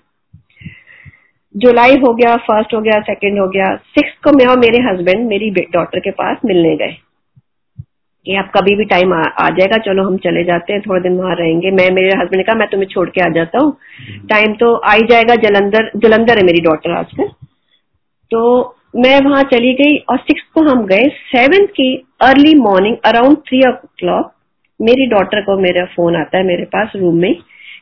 जुलाई 1.55 1.97
हो 1.97 2.13
गया 2.15 2.37
फ़र्स्ट 2.37 2.75
हो 2.75 2.81
गया 2.81 3.01
सेकंड 3.01 3.39
हो 3.41 3.47
गया 3.49 3.75
सिक्स 3.97 4.13
को 4.25 4.33
मैं 4.33 4.47
और 4.47 4.59
मेरे 4.59 4.83
हस्बैंड 4.83 5.27
मेरी 5.29 5.51
डॉटर 5.51 6.01
के 6.01 6.11
पास 6.11 6.37
मिलने 6.45 6.77
गए। 6.77 6.97
कि 8.27 8.35
आप 8.37 8.51
कभी 8.57 8.75
भी 8.77 8.85
टाइम 8.85 9.13
आ, 9.15 9.21
आ 9.21 9.49
जाएगा 9.49 9.79
चलो 9.79 10.03
हम 10.07 10.17
चले 10.17 10.45
जाते 10.45 10.73
हैं 10.73 10.81
थोड़े 10.81 11.01
दिन 11.03 11.17
वहाँ 11.19 11.35
रहेंगे। 11.35 11.71
मैं 11.71 11.89
मेरे 11.91 12.17
हस्बैंड 12.19 12.37
ने 12.37 12.43
कहा 12.43 12.55
मैं 12.55 12.69
तुम्हें 12.69 12.89
छोड़ 12.89 13.09
के 13.09 13.21
आ 13.21 13.29
जाता 13.29 13.59
हूँ। 13.59 13.73
टाइम 14.31 14.55
तो 14.55 14.75
आ 14.75 14.93
ही 14.93 15.07
जाएगा 15.07 15.35
जलंधर 15.43 15.91
जलंधर 15.97 16.39
है 16.39 16.45
मेरी 16.45 16.61
डॉटर 16.61 16.91
आजकल 16.91 17.29
तो 18.31 18.43
मैं 18.97 19.19
वहाँ 19.21 19.43
चली 19.43 19.73
गई 19.75 19.97
और 20.11 20.19
सिक्स 20.19 20.43
को 20.55 20.63
हम 20.63 20.87
गए। 20.87 21.09
सेवेंथ 21.29 21.67
की 21.69 21.95
early 22.21 22.55
morning 22.61 22.97
around 23.05 23.37
three 23.39 23.61
o'clock 23.99 24.33
मेरी 24.81 25.07
डॉटर 25.07 25.41
को 25.41 25.59
मेरा 25.61 25.85
फ़ोन 25.87 26.17
आता 26.17 26.39
है 26.39 26.45
मेरे 26.45 26.65
पास 26.73 26.93
रूम 26.97 27.17
में 27.17 27.35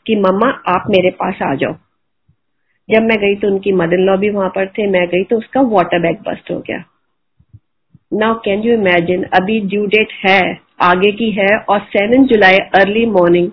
कि 0.06 0.16
मम्मा 0.16 0.48
आप 0.68 0.84
मेरे 0.90 1.10
पास 1.10 1.42
आ 1.42 1.54
जाओ। 1.54 1.74
जब 2.90 3.02
मैं 3.02 3.18
गई 3.18 3.34
तो 3.36 3.48
उनकी 3.48 3.72
मदर 3.72 3.98
लॉ 3.98 4.16
भी 4.16 4.30
वहाँ 4.30 4.48
पर 4.48 4.66
थे, 4.68 4.86
मैं 4.86 5.06
गई 5.08 5.24
तो 5.24 5.36
उसका 5.38 5.60
वाटर 5.68 6.00
बैग 6.02 6.16
बस्ट 6.28 6.50
हो 6.50 6.58
गया। 6.58 6.84
नाउ 8.12 8.34
कैन 8.44 8.62
यू 8.62 8.74
इमेजिन 8.74 9.22
अभी 9.34 9.60
ड्यू 9.68 9.86
डेट 9.86 10.12
है, 10.24 10.40
आगे 10.80 11.12
की 11.12 11.30
है, 11.30 11.56
और 11.60 11.80
सेवन 11.88 12.26
जुलाई 12.26 12.58
अर्ली 12.76 13.04
मॉर्निंग 13.06 13.50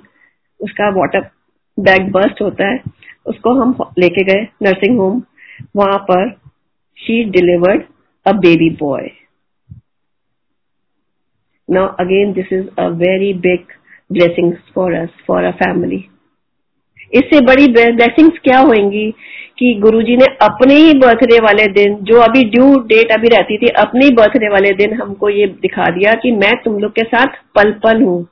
उसका 0.60 0.89
वाटर 0.95 1.30
बैग 1.78 2.12
बस्ट 2.12 2.41
होता 2.41 2.67
है। 2.67 2.82
उसको 3.26 3.54
हम 3.54 3.76
लेके 4.00 4.23
गए 4.23 4.47
नर्सिंग 4.63 5.00
होम 5.00 5.21
वहाँ 5.76 5.97
पर 6.12 6.30
she 6.97 7.23
delivered 7.32 7.84
a 8.26 8.32
baby 8.39 8.69
boy 8.80 9.10
now 11.69 11.88
again 12.00 12.32
this 12.34 12.54
is 12.54 12.67
a 12.80 12.88
very 12.97 13.34
big 13.39 13.73
blessing 14.12 14.54
for 14.76 14.93
us 14.93 15.10
for 15.28 15.43
a 15.43 15.52
family 15.56 15.97
इससे 17.13 17.39
बड़ी 17.41 17.67
ब्लेसिंग्स 17.67 18.39
क्या 18.43 18.60
होंगी 18.60 19.10
कि 19.60 19.74
गुरुजी 19.82 20.15
ने 20.17 20.26
अपने 20.41 20.74
ही 20.76 20.93
बर्थडे 21.00 21.39
वाले 21.39 21.65
दिन, 21.74 21.96
जो 21.96 22.20
अभी 22.22 22.43
ड्यू 22.50 22.74
डेट 22.88 23.12
अभी 23.12 23.28
रहती 23.28 23.58
थी, 23.58 23.67
अपने 23.78 24.06
ही 24.06 24.12
बर्थडे 24.13 24.50
वाले 24.50 24.72
दिन 24.76 24.93
हमको 24.93 25.30
ये 25.30 25.48
दिखा 25.62 25.89
दिया 25.91 26.13
कि 26.13 26.32
मैं 26.34 26.52
तुम 26.63 26.78
लोग 26.80 26.91
के 26.91 27.04
साथ 27.06 27.38
पल 27.56 27.72
पल 27.84 28.02
हूँ। 28.04 28.26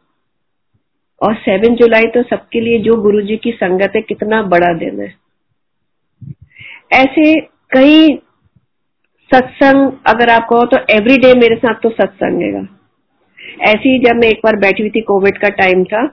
और 1.22 1.36
सेवन 1.36 1.76
जुलाई 1.76 2.08
तो 2.14 2.22
सबके 2.24 2.60
लिए 2.60 2.80
जो 2.80 2.96
गुरुजी 3.02 3.38
की 3.38 3.52
संगत 3.54 3.92
है, 3.96 4.02
कितना 4.02 4.42
बड़ा 4.44 4.74
दिन 4.78 5.00
है। 5.00 5.14
ऐसे 6.94 7.34
कई 7.72 8.08
सत्संग 9.32 9.92
अगर 10.08 10.30
आप 10.30 10.48
कहो 10.50 10.66
तो 10.66 10.78
एवरी 10.94 11.18
डे 11.18 11.34
मेरे 11.34 11.56
साथ 11.56 11.82
तो 11.84 11.90
सत्संग 11.92 12.42
है। 12.44 12.68
ऐसी 13.70 13.98
जब 14.00 14.16
मैं 14.16 14.30
एक 14.30 14.42
बार 14.44 14.56
बैठी 14.56 14.84
हुई 14.84 14.90
थी 14.90 15.02
कोविड 15.02 15.38
का 15.38 15.50
टाइम 15.56 15.84
था 15.84 16.06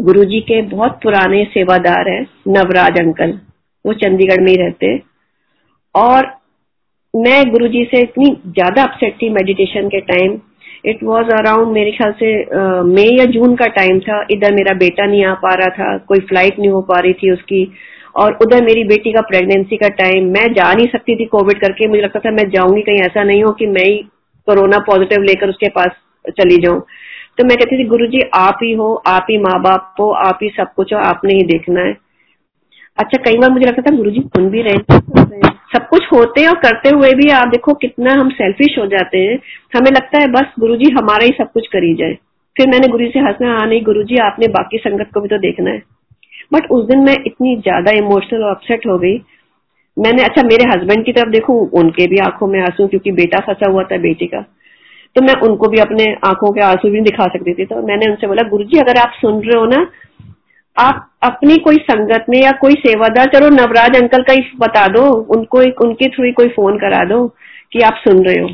गुरुजी 0.00 0.40
के 0.42 0.60
बहुत 0.68 0.98
पुराने 1.02 1.44
सेवादार 1.54 2.08
हैं, 2.08 2.26
नवराज 2.48 2.98
अंकल। 3.00 3.38
वो 3.84 3.92
चंडीगढ़ 3.94 4.40
में 4.40 4.50
ही 4.50 4.56
रहते 4.56 4.96
और 5.94 6.26
मैं 7.14 7.50
गुरुजी 7.50 7.84
से 7.84 8.00
इतनी 8.02 8.30
ज़्यादा 8.48 8.82
अपसेट 8.82 9.16
थी 9.22 9.28
मेडिटेशन 9.30 9.88
के 9.88 10.00
टाइम 10.06 10.38
इट 10.84 11.02
वाज 11.04 11.30
अराउंड 11.32 11.72
मेरे 11.72 11.90
ख्याल 11.92 12.12
से 12.20 12.28
मई 12.84 13.16
या 13.18 13.24
जून 13.32 13.56
का 13.56 13.66
टाइम 13.72 13.98
था। 14.00 14.20
इधर 14.30 14.54
मेरा 14.54 14.74
बेटा 14.78 15.06
नहीं 15.06 15.24
आ 15.24 15.34
पा 15.34 15.54
रहा 15.54 15.68
था, 15.68 15.96
कोई 15.98 16.20
फ़्लाइट 16.20 16.58
नहीं 16.58 16.70
हो 16.70 16.80
पा 16.82 17.00
रही 17.00 17.12
थी 17.12 17.32
उसकी। 17.32 17.62
और 18.16 18.38
उधर 18.42 18.64
मेरी 18.64 18.84
बेटी 18.84 19.12
का 19.12 19.20
प्रेगनेंसी 19.22 19.76
का 19.76 19.88
टाइम 19.98 20.30
मैं 20.32 20.46
जा 20.54 20.72
नहीं 20.72 20.86
सकती 20.86 21.16
थी 21.16 21.24
कोविड 21.26 21.60
करके। 21.60 21.88
मुझे 21.88 22.02
लगता 22.02 22.20
था 22.20 22.30
मैं 22.30 22.48
जाऊँगी 22.50 22.82
कहीं, 22.82 23.00
ऐसा 23.00 23.22
नहीं 23.24 23.42
हो 23.42 23.52
कि 23.52 23.66
मैं 23.68 23.84
ही 23.84 23.96
कोरोना 24.48 24.78
पॉजिटिव 24.86 25.22
लेकर 25.22 25.48
उसके 25.48 25.68
पास 25.68 25.90
चली 26.40 26.56
जाऊँ। 26.56 26.80
तो 27.38 27.44
मैं 27.44 27.56
कहती 27.56 27.78
थी 27.78 27.86
गुरु 27.88 28.06
जी 28.06 28.20
आप 28.34 28.58
ही 28.62 28.72
हो, 28.72 28.94
आप 29.06 29.26
ही 29.30 29.38
माँ 29.38 29.60
बाप 29.62 29.94
हो, 30.00 30.10
आप 30.10 30.38
ही 30.42 30.48
सब 30.48 30.72
कुछ 30.76 30.92
हो, 30.92 30.98
आपने 31.00 31.34
ही 31.34 31.42
देखना 31.42 31.80
है। 31.80 31.96
अच्छा 32.98 33.22
कई 33.24 33.38
बार 33.38 33.50
मुझे 33.50 33.66
लगता 33.66 33.82
था 33.82 33.96
गुरु 33.96 34.10
जी 34.10 34.20
सुन 34.20 34.48
भी 34.50 34.62
रहे 34.62 34.98
सब 35.74 35.86
कुछ 35.88 36.06
होते 36.12 36.46
और 36.46 36.54
करते 36.58 36.88
हुए 36.88 37.12
भी 37.14 37.28
आप 37.30 37.48
देखो 37.48 37.74
कितना 37.74 38.12
हम 38.12 38.30
सेल्फिश 38.30 38.78
हो 38.78 38.86
जाते 38.86 39.18
हैं। 39.18 39.38
हमें 39.76 39.90
लगता 39.90 40.20
है, 40.20 40.28
बस 40.28 40.52
गुरु 40.60 40.76
जी 40.76 40.90
हमारा 40.90 41.24
ही 41.24 41.30
सब 41.30 41.52
कुछ 41.52 41.66
करी 41.66 41.94
जाए। 41.94 42.14
फिर 42.56 42.68
मैंने 42.68 42.88
गुरु 42.88 43.04
जी 43.04 43.10
से 43.10 43.18
हंसना 43.18 43.52
हाँ 43.58 43.66
नहीं 43.66 43.82
गुरु 43.84 44.02
जी 44.02 44.16
आपने 44.16 44.48
बाकी 44.48 44.78
संगत 44.78 45.10
को 45.14 45.20
भी 45.20 45.28
तो 45.28 45.38
देखना 45.38 45.70
है। 45.70 45.82
बट 46.52 46.70
उस 46.70 46.84
दिन 46.84 47.00
मैं 47.00 47.16
इतनी 47.26 47.56
ज़्यादा 47.56 47.92
इमोशनल 47.98 48.42
और 48.44 48.50
अपसेट 48.50 48.86
हो 48.86 48.98
गई। 48.98 49.16
मैंने 49.96 50.22
अच्छा 50.22 50.42
मेरे 50.42 50.64
हस्बैंड 50.64 51.04
की 51.04 51.12
तरफ़ 51.12 51.30
देखू, 51.30 51.54
उनके 51.74 52.06
भी 52.06 52.18
आँखों 52.18 52.46
में 52.46 52.60
आँसू, 52.60 52.86
क्योंकि 52.86 53.12
बेटा 53.12 53.38
फंसा 53.46 53.70
हुआ 53.70 53.82
था, 53.82 53.98
बेटी 53.98 54.26
का। 54.26 54.44
तो 55.16 55.22
मैं 55.22 55.34
उनको 55.40 55.68
भी 55.68 55.78
अपने 55.78 56.04
आँखों 56.24 56.52
के 56.52 56.60
आँसू 56.60 56.90
भी 56.90 57.00
दिखा 57.00 57.26
सकती 57.26 57.54
थी। 57.54 57.64
तो 57.64 57.86
मैंने 57.86 58.10
उनसे 58.10 58.26
बोला, 58.26 58.42
गुरु 58.42 58.64
जी, 58.64 58.78
अगर 58.78 58.98
आप 58.98 59.12
सुन 59.20 59.42
रहे 59.42 59.58
हो 59.60 59.66
ना, 59.66 59.90
आप 60.76 61.10
अपनी 61.22 61.56
कोई 61.56 61.76
संगत 61.76 62.26
में 62.28 62.42
या 62.42 62.52
कोई 62.52 62.72
सेवादार, 62.72 63.26
चलो 63.26 63.48
नवराज 63.48 63.96
अंकल 63.96 64.22
का 64.22 64.32
ही 64.32 64.42
बता 64.58 64.86
दो, 64.88 65.02
उनको 65.10 65.58
उनके 65.84 66.08
थ्रू 66.08 66.24
ही 66.24 66.32
कोई 66.32 66.48
फ़ोन 66.48 66.78
करा 66.78 67.04
दो 67.04 67.26
कि 67.72 67.80
आप 67.80 67.94
सुन 68.08 68.24
रहे 68.24 68.38
हो। 68.38 68.48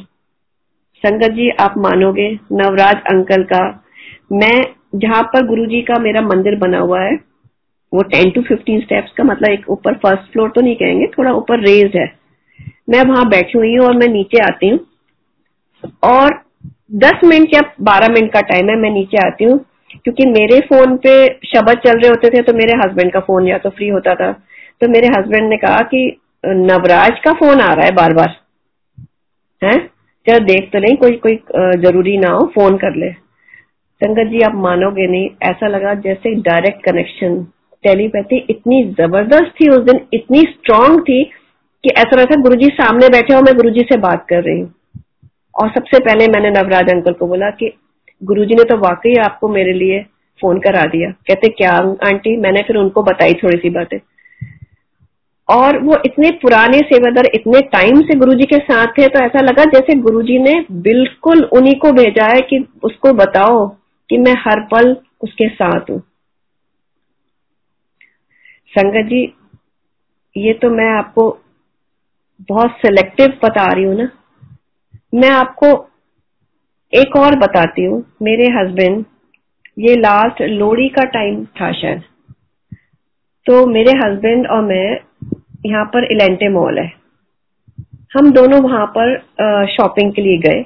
संगत 1.05 1.31
जी, 1.31 1.49
आप 1.51 1.75
मानोगे, 1.79 2.39
नवराज 2.53 2.97
अंकल 2.97 3.43
का, 3.43 3.85
मैं 4.33 4.63
जहाँ 4.95 5.23
पर 5.23 5.47
गुरु 5.47 5.67
जी 5.67 5.83
का 5.83 5.99
मेरा 5.99 6.21
मंदिर 6.21 6.57
बना 6.57 6.79
हुआ 6.79 7.01
है, 7.01 7.15
वो 7.95 8.03
टेन 8.03 8.31
टू 8.31 8.43
फिफ्टीन 8.43 8.81
स्टेप्स 8.81 9.13
का 9.13 9.25
मतलब 9.25 9.51
एक 9.51 9.71
ऊपर 9.71 9.95
फ़र्स्ट 9.95 10.33
फ्लोर 10.33 10.51
तो 10.51 10.61
नहीं 10.61 10.77
कहेंगे, 10.77 11.07
थोड़ा 11.07 11.33
ऊपर 11.33 11.61
रेज 11.61 11.97
है। 11.97 12.07
मैं 12.91 13.03
वहाँ 13.03 13.29
बैठी 13.29 13.59
हुई 13.59 13.77
हूँ 13.77 13.87
और 13.87 13.97
मैं 13.97 14.09
नीचे 14.09 14.39
आती 14.39 14.69
हूँ। 14.69 14.79
और 16.03 16.46
दस 16.91 17.21
मिनट 17.25 17.55
या 17.55 17.61
बारह 17.83 18.09
मिनट 18.09 18.33
का 18.33 18.41
टाइम 18.41 18.69
है, 18.71 18.77
मैं 18.77 18.91
नीचे 18.91 19.17
आती 19.27 19.45
हूँ, 19.45 19.59
क्योंकि 19.95 20.27
मेरे 20.29 20.61
फ़ोन 20.69 20.97
पे 20.97 21.13
शब्द 21.47 21.79
चल 21.87 21.99
रहे 21.99 22.09
होते 22.09 22.29
थे 22.31 22.43
तो 22.43 22.53
मेरे 22.53 22.77
हस्बैंड 22.79 23.13
का 23.13 23.21
फ़ोन 23.21 23.49
या 23.49 23.59
तो 23.59 23.71
फ्री 23.71 23.89
होता 23.89 24.15
था। 24.15 24.31
तो 24.81 24.89
मेरे 24.89 25.09
हस्बैंड 25.09 25.49
ने 25.49 25.57
कहा 25.57 25.81
कि, 25.85 26.21
नवराज 26.45 27.19
का 27.25 27.33
फ़ोन 27.33 27.61
आ 27.61 27.73
रहा 27.73 27.87
है 27.87 27.93
बार 27.95 28.13
बार 28.13 28.35
है? 29.63 29.77
चलो 30.27 30.39
देख 30.45 30.71
तो 30.73 30.79
नहीं 30.79 30.97
कोई 30.97 31.13
कोई 31.17 31.37
ज़रूरी 31.83 32.17
ना 32.19 32.31
हो 32.31 32.47
फ़ोन 32.55 32.77
कर 32.77 32.97
ले। 32.97 33.11
संगत 34.01 34.31
जी, 34.31 34.41
आप 34.41 34.55
मानोगे 34.57 35.07
नहीं, 35.07 35.29
ऐसा 35.43 35.69
लगा 35.69 35.95
जैसे 36.01 36.35
डायरेक्ट 36.43 36.85
कनेक्शन 36.85 37.43
टेलीपैथी 37.85 38.37
इतनी 38.51 38.83
ज़बरदस्त 38.99 39.53
थी 39.61 39.69
उस 39.69 39.85
दिन, 39.85 40.01
इतनी 40.15 40.41
स्ट्रांग 40.43 41.01
थी 41.01 41.23
कि 41.85 41.91
ऐसा 41.99 42.21
लगा 42.21 42.41
गुरु 42.43 42.57
जी 42.57 42.69
सामने 42.75 43.09
बैठे 43.09 43.35
हो, 43.35 43.41
मैं 43.43 43.55
गुरु 43.57 43.71
जी 43.71 43.81
से 43.83 43.97
बात 44.01 44.27
कर 44.29 44.43
रही 44.43 44.61
हूँ। 44.61 44.73
और 45.57 45.69
सबसे 45.71 45.99
पहले 45.99 46.27
मैंने 46.27 46.51
नवराज 46.51 46.91
अंकल 46.91 47.13
को 47.13 47.27
बोला 47.27 47.51
कि 47.51 47.73
गुरुजी 48.23 48.55
ने 48.55 48.65
तो 48.65 48.77
वाकई 48.79 49.15
आपको 49.15 49.49
मेरे 49.49 49.73
लिए 49.73 50.01
फ़ोन 50.41 50.59
करा 50.59 50.83
दिया। 50.85 51.11
कहते, 51.11 51.49
क्या 51.49 51.73
आंटी? 52.07 52.37
मैंने 52.37 52.63
फिर 52.63 52.77
उनको 52.77 53.03
बताई 53.03 53.35
थोड़ी 53.35 53.59
सी 53.59 53.71
बातें। 53.71 53.99
और 55.49 55.79
वो 55.79 55.97
इतने 56.07 56.31
पुराने 56.31 56.79
सेवादार, 56.79 57.27
इतने 57.35 57.61
टाइम 57.61 58.01
से 58.01 58.19
गुरुजी 58.19 58.45
के 58.45 58.59
साथ 58.59 58.87
थे 58.87 59.07
तो 59.07 59.25
ऐसा 59.25 59.41
लगा 59.41 59.65
जैसे 59.65 59.95
गुरुजी 59.95 60.39
ने 60.39 60.55
बिल्कुल 60.83 61.43
उन्हीं 61.53 61.75
को 61.75 61.93
भेजा 61.93 62.25
है 62.25 62.41
कि 62.41 62.59
उसको 62.83 63.13
बताओ 63.13 63.67
कि 64.11 64.19
मैं 64.19 64.35
हर 64.39 64.61
पल 64.61 64.97
उसके 65.23 65.49
साथ 65.49 65.91
हूँ। 65.91 66.01
संगत 68.73 69.09
जी, 69.09 69.23
ये 70.37 70.53
तो 70.53 70.71
मैं 70.71 70.91
आपको 70.91 71.29
बहुत 72.49 72.71
सिलेक्टिव 72.77 73.39
बता 73.45 73.73
रही 73.73 73.85
हूँ 73.85 73.97
ना। 73.97 74.11
मैं 75.13 75.29
आपको 75.31 75.67
एक 76.93 77.17
और 77.17 77.37
बताती 77.39 77.85
हूँ। 77.85 78.05
मेरे 78.23 78.47
हस्बैंड 78.53 79.05
ये 79.79 79.95
लास्ट 79.97 80.43
लोहड़ी 80.43 80.89
का 80.89 81.05
टाइम 81.11 81.45
था 81.61 81.71
शायद। 81.73 82.03
तो 83.47 83.65
मेरे 83.67 83.93
हस्बैंड 83.99 84.47
और 84.47 84.63
मैं 84.63 84.99
यहाँ 85.67 85.85
पर 85.85 86.05
इलेंटे 86.13 86.49
मॉल 86.49 86.79
है। 86.79 86.91
हम 88.17 88.31
दोनों 88.33 88.61
वहाँ 88.63 88.87
पर 88.97 89.17
शॉपिंग 89.69 90.13
के 90.13 90.23
लिए 90.23 90.39
गए। 90.41 90.65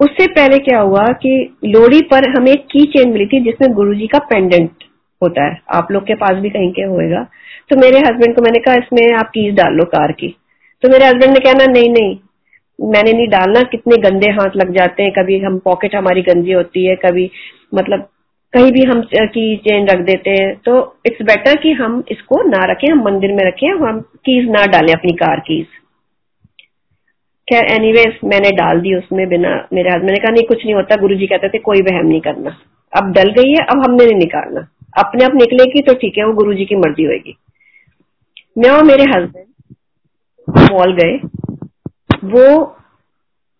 उससे 0.00 0.26
पहले 0.28 0.58
क्या 0.60 0.80
हुआ 0.80 1.06
कि 1.22 1.34
लोहड़ी 1.64 2.00
पर 2.10 2.28
हमें 2.30 2.52
एक 2.52 2.66
की 2.72 2.84
चेन 2.92 3.12
मिली 3.12 3.26
थी 3.26 3.40
जिसमें 3.44 3.74
गुरुजी 3.74 4.06
का 4.06 4.18
पेंडेंट 4.26 4.84
होता 5.22 5.44
है। 5.44 5.60
आप 5.74 5.92
लोग 5.92 6.06
के 6.06 6.14
पास 6.16 6.42
भी 6.42 6.50
कहीं 6.50 6.72
के 6.72 6.82
होएगा। 6.84 7.22
तो 7.70 7.76
मेरे 7.76 7.98
हस्बैंड 8.00 8.34
को 8.36 8.42
मैंने 8.42 8.58
कहा, 8.58 8.74
इसमें 8.74 9.16
आप 9.16 9.28
कीज 9.28 9.54
डाल 9.54 9.74
लो 9.74 9.84
कार 9.86 10.12
की। 10.12 10.36
तो 10.82 10.88
मेरे 10.88 11.06
हस्बैंड 11.06 11.32
ने 11.32 11.40
कहना 11.40 11.72
नहीं 11.72 11.90
नहीं 11.90 12.16
मैंने 12.82 13.12
नहीं 13.12 13.26
डालना 13.28 13.62
कितने 13.62 13.96
गंदे 14.00 14.30
हाथ 14.30 14.56
लग 14.56 14.72
जाते 14.76 15.02
हैं। 15.02 15.12
कभी 15.12 15.38
हम 15.38 15.58
पॉकेट 15.58 15.94
हमारी 15.94 16.22
गंदी 16.22 16.52
होती 16.52 16.86
है, 16.86 16.96
कभी 16.96 17.30
मतलब 17.74 18.08
कहीं 18.54 18.72
भी 18.72 18.82
हम 18.84 19.02
की 19.12 19.56
चेन 19.58 19.86
रख 19.88 20.00
देते 20.06 20.30
हैं। 20.30 20.54
तो 20.56 20.72
इट्स 21.06 21.22
बेटर 21.22 21.56
कि 21.56 21.72
हम 21.72 22.02
इसको 22.10 22.42
ना 22.48 22.64
रखें, 22.72 22.88
हम 22.88 23.04
मंदिर 23.04 23.32
में 23.32 23.44
रखें, 23.44 23.68
हम 23.68 24.00
कीज 24.00 24.48
ना 24.50 24.64
डालें 24.66 24.92
अपनी 24.94 25.12
कार 25.16 25.40
कीज 25.40 25.66
खैर 27.48 27.64
एनीवेज 27.70 28.18
मैंने 28.24 28.50
डाल 28.50 28.80
दी 28.80 28.94
उसमें 28.94 29.28
बिना 29.28 29.50
मेरे 29.72 29.90
हस्बैंड 29.90 30.10
ने 30.10 30.16
कहा, 30.16 30.30
नहीं, 30.32 30.44
कुछ 30.44 30.64
नहीं 30.64 30.74
होता। 30.74 30.96
गुरुजी 30.96 31.26
कहते 31.26 31.48
थे, 31.48 31.58
कोई 31.58 31.80
वहम 31.82 32.06
नहीं 32.06 32.20
करना। 32.20 32.56
अब 32.92 33.12
डल 33.12 33.30
गई 33.32 33.50
है, 33.50 33.64
अब 33.64 33.82
हमने 33.84 34.04
नहीं 34.04 34.18
निकालना। 34.18 34.60
अपने 34.98 35.24
आप 35.24 35.34
निकलेगी 35.34 35.80
तो 35.82 35.94
ठीक 35.94 36.18
है, 36.18 36.24
वो 36.24 36.32
गुरुजी 36.32 36.64
की 36.64 36.76
मर्ज़ी 36.76 37.04
होगी 37.04 37.36
मैं 38.58 38.70
और 38.70 38.84
मेरे 38.84 39.04
हस्बैंड 39.10 40.70
मॉल 40.72 40.92
गए। 40.94 41.16
वो, 42.24 42.76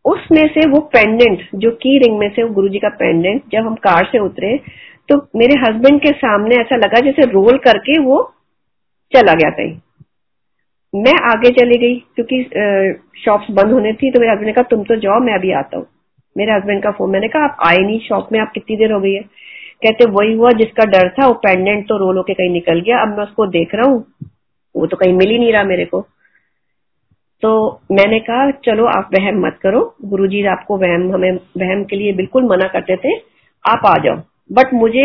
उसमें 0.05 0.47
से 0.49 0.69
वो 0.71 0.81
पेंडेंट 0.93 1.49
जो 1.55 1.71
की 1.77 1.99
रिंग 1.99 2.19
में 2.19 2.29
से 2.29 2.43
वो 2.43 2.55
गुरुजी 2.55 2.79
का 2.79 2.89
पेंडेंट 2.99 3.43
जब 3.53 3.67
हम 3.67 3.75
कार 3.83 4.09
से 4.13 4.19
उतरे 4.19 4.57
तो 5.09 5.17
मेरे 5.37 5.55
हस्बैंड 5.61 6.01
के 6.01 6.13
सामने 6.17 6.57
ऐसा 6.57 6.77
लगा 6.77 7.01
जैसे 7.01 7.31
रोल 7.31 7.59
करके 7.59 7.99
वो 8.03 8.23
चला 9.13 9.35
गया 9.35 9.51
कहीं। 9.51 9.75
मैं 10.95 11.13
आगे 11.25 11.51
चली 11.51 11.79
गई, 11.79 11.95
क्योंकि 12.15 12.43
शॉप्स 13.25 13.51
बंद 13.51 13.73
होने 13.73 13.93
थी 13.93 14.11
तो 14.11 14.21
मेरे 14.21 14.33
हस्बैंड 14.33 14.47
ने 14.47 14.53
कहा, 14.53 14.63
तुम 14.71 14.83
तो 14.85 14.97
जाओ, 14.97 15.21
मैं 15.21 15.35
अभी 15.35 15.53
आता 15.53 15.77
हूँ। 15.77 15.87
मेरे 16.37 16.53
हस्बैंड 16.53 16.83
का 16.83 16.91
फ़ोन 16.91 17.11
मैंने 17.11 17.29
कहा, 17.29 17.45
आप 17.45 17.57
आए 17.67 17.79
नहीं 17.79 17.99
शॉप 18.01 18.29
में 18.33 18.39
आप 18.41 18.53
कितनी 18.55 18.77
देर 18.77 18.93
हो 18.93 19.01
गई 19.01 19.13
है? 19.13 19.23
कहते, 19.83 20.05
वही 20.11 20.33
हुआ, 20.33 20.51
जिसका 20.53 20.85
डर 20.85 21.09
था, 21.09 21.27
वो 21.27 21.35
पेंडेंट 21.45 21.87
तो 21.89 21.97
रोल 21.99 22.17
होके 22.17 22.35
कहीं 22.35 22.51
निकल 22.51 22.81
गया, 22.81 23.01
अब 23.03 23.17
मैं 23.19 23.25
उसको 23.25 23.47
देख 23.47 23.75
रहा 23.75 23.91
हूँ, 23.91 24.05
वो 24.75 24.87
तो 24.87 24.97
कहीं 24.97 25.13
मिल 25.13 25.31
ही 25.31 25.39
नहीं 25.39 25.53
रहा 25.53 25.63
मेरे 25.65 25.85
को। 25.85 26.01
तो 27.43 27.81
मैंने 27.93 28.19
कहा, 28.21 28.51
चलो, 28.65 28.85
आप 28.89 29.09
वहम 29.15 29.41
मत 29.47 29.59
करो। 29.63 29.81
गुरुजी 30.05 30.45
आपको 30.49 30.77
वहम, 30.79 31.11
हमें 31.15 31.33
वहम 31.59 31.83
के 31.85 31.97
लिए 31.97 32.13
बिल्कुल 32.13 32.45
मना 32.49 32.69
करते 32.69 32.97
थे। 32.97 33.15
आप 33.65 33.87
आ 33.87 33.95
जाओ। 34.05 34.17
बट 34.51 34.75
मुझे 34.75 35.03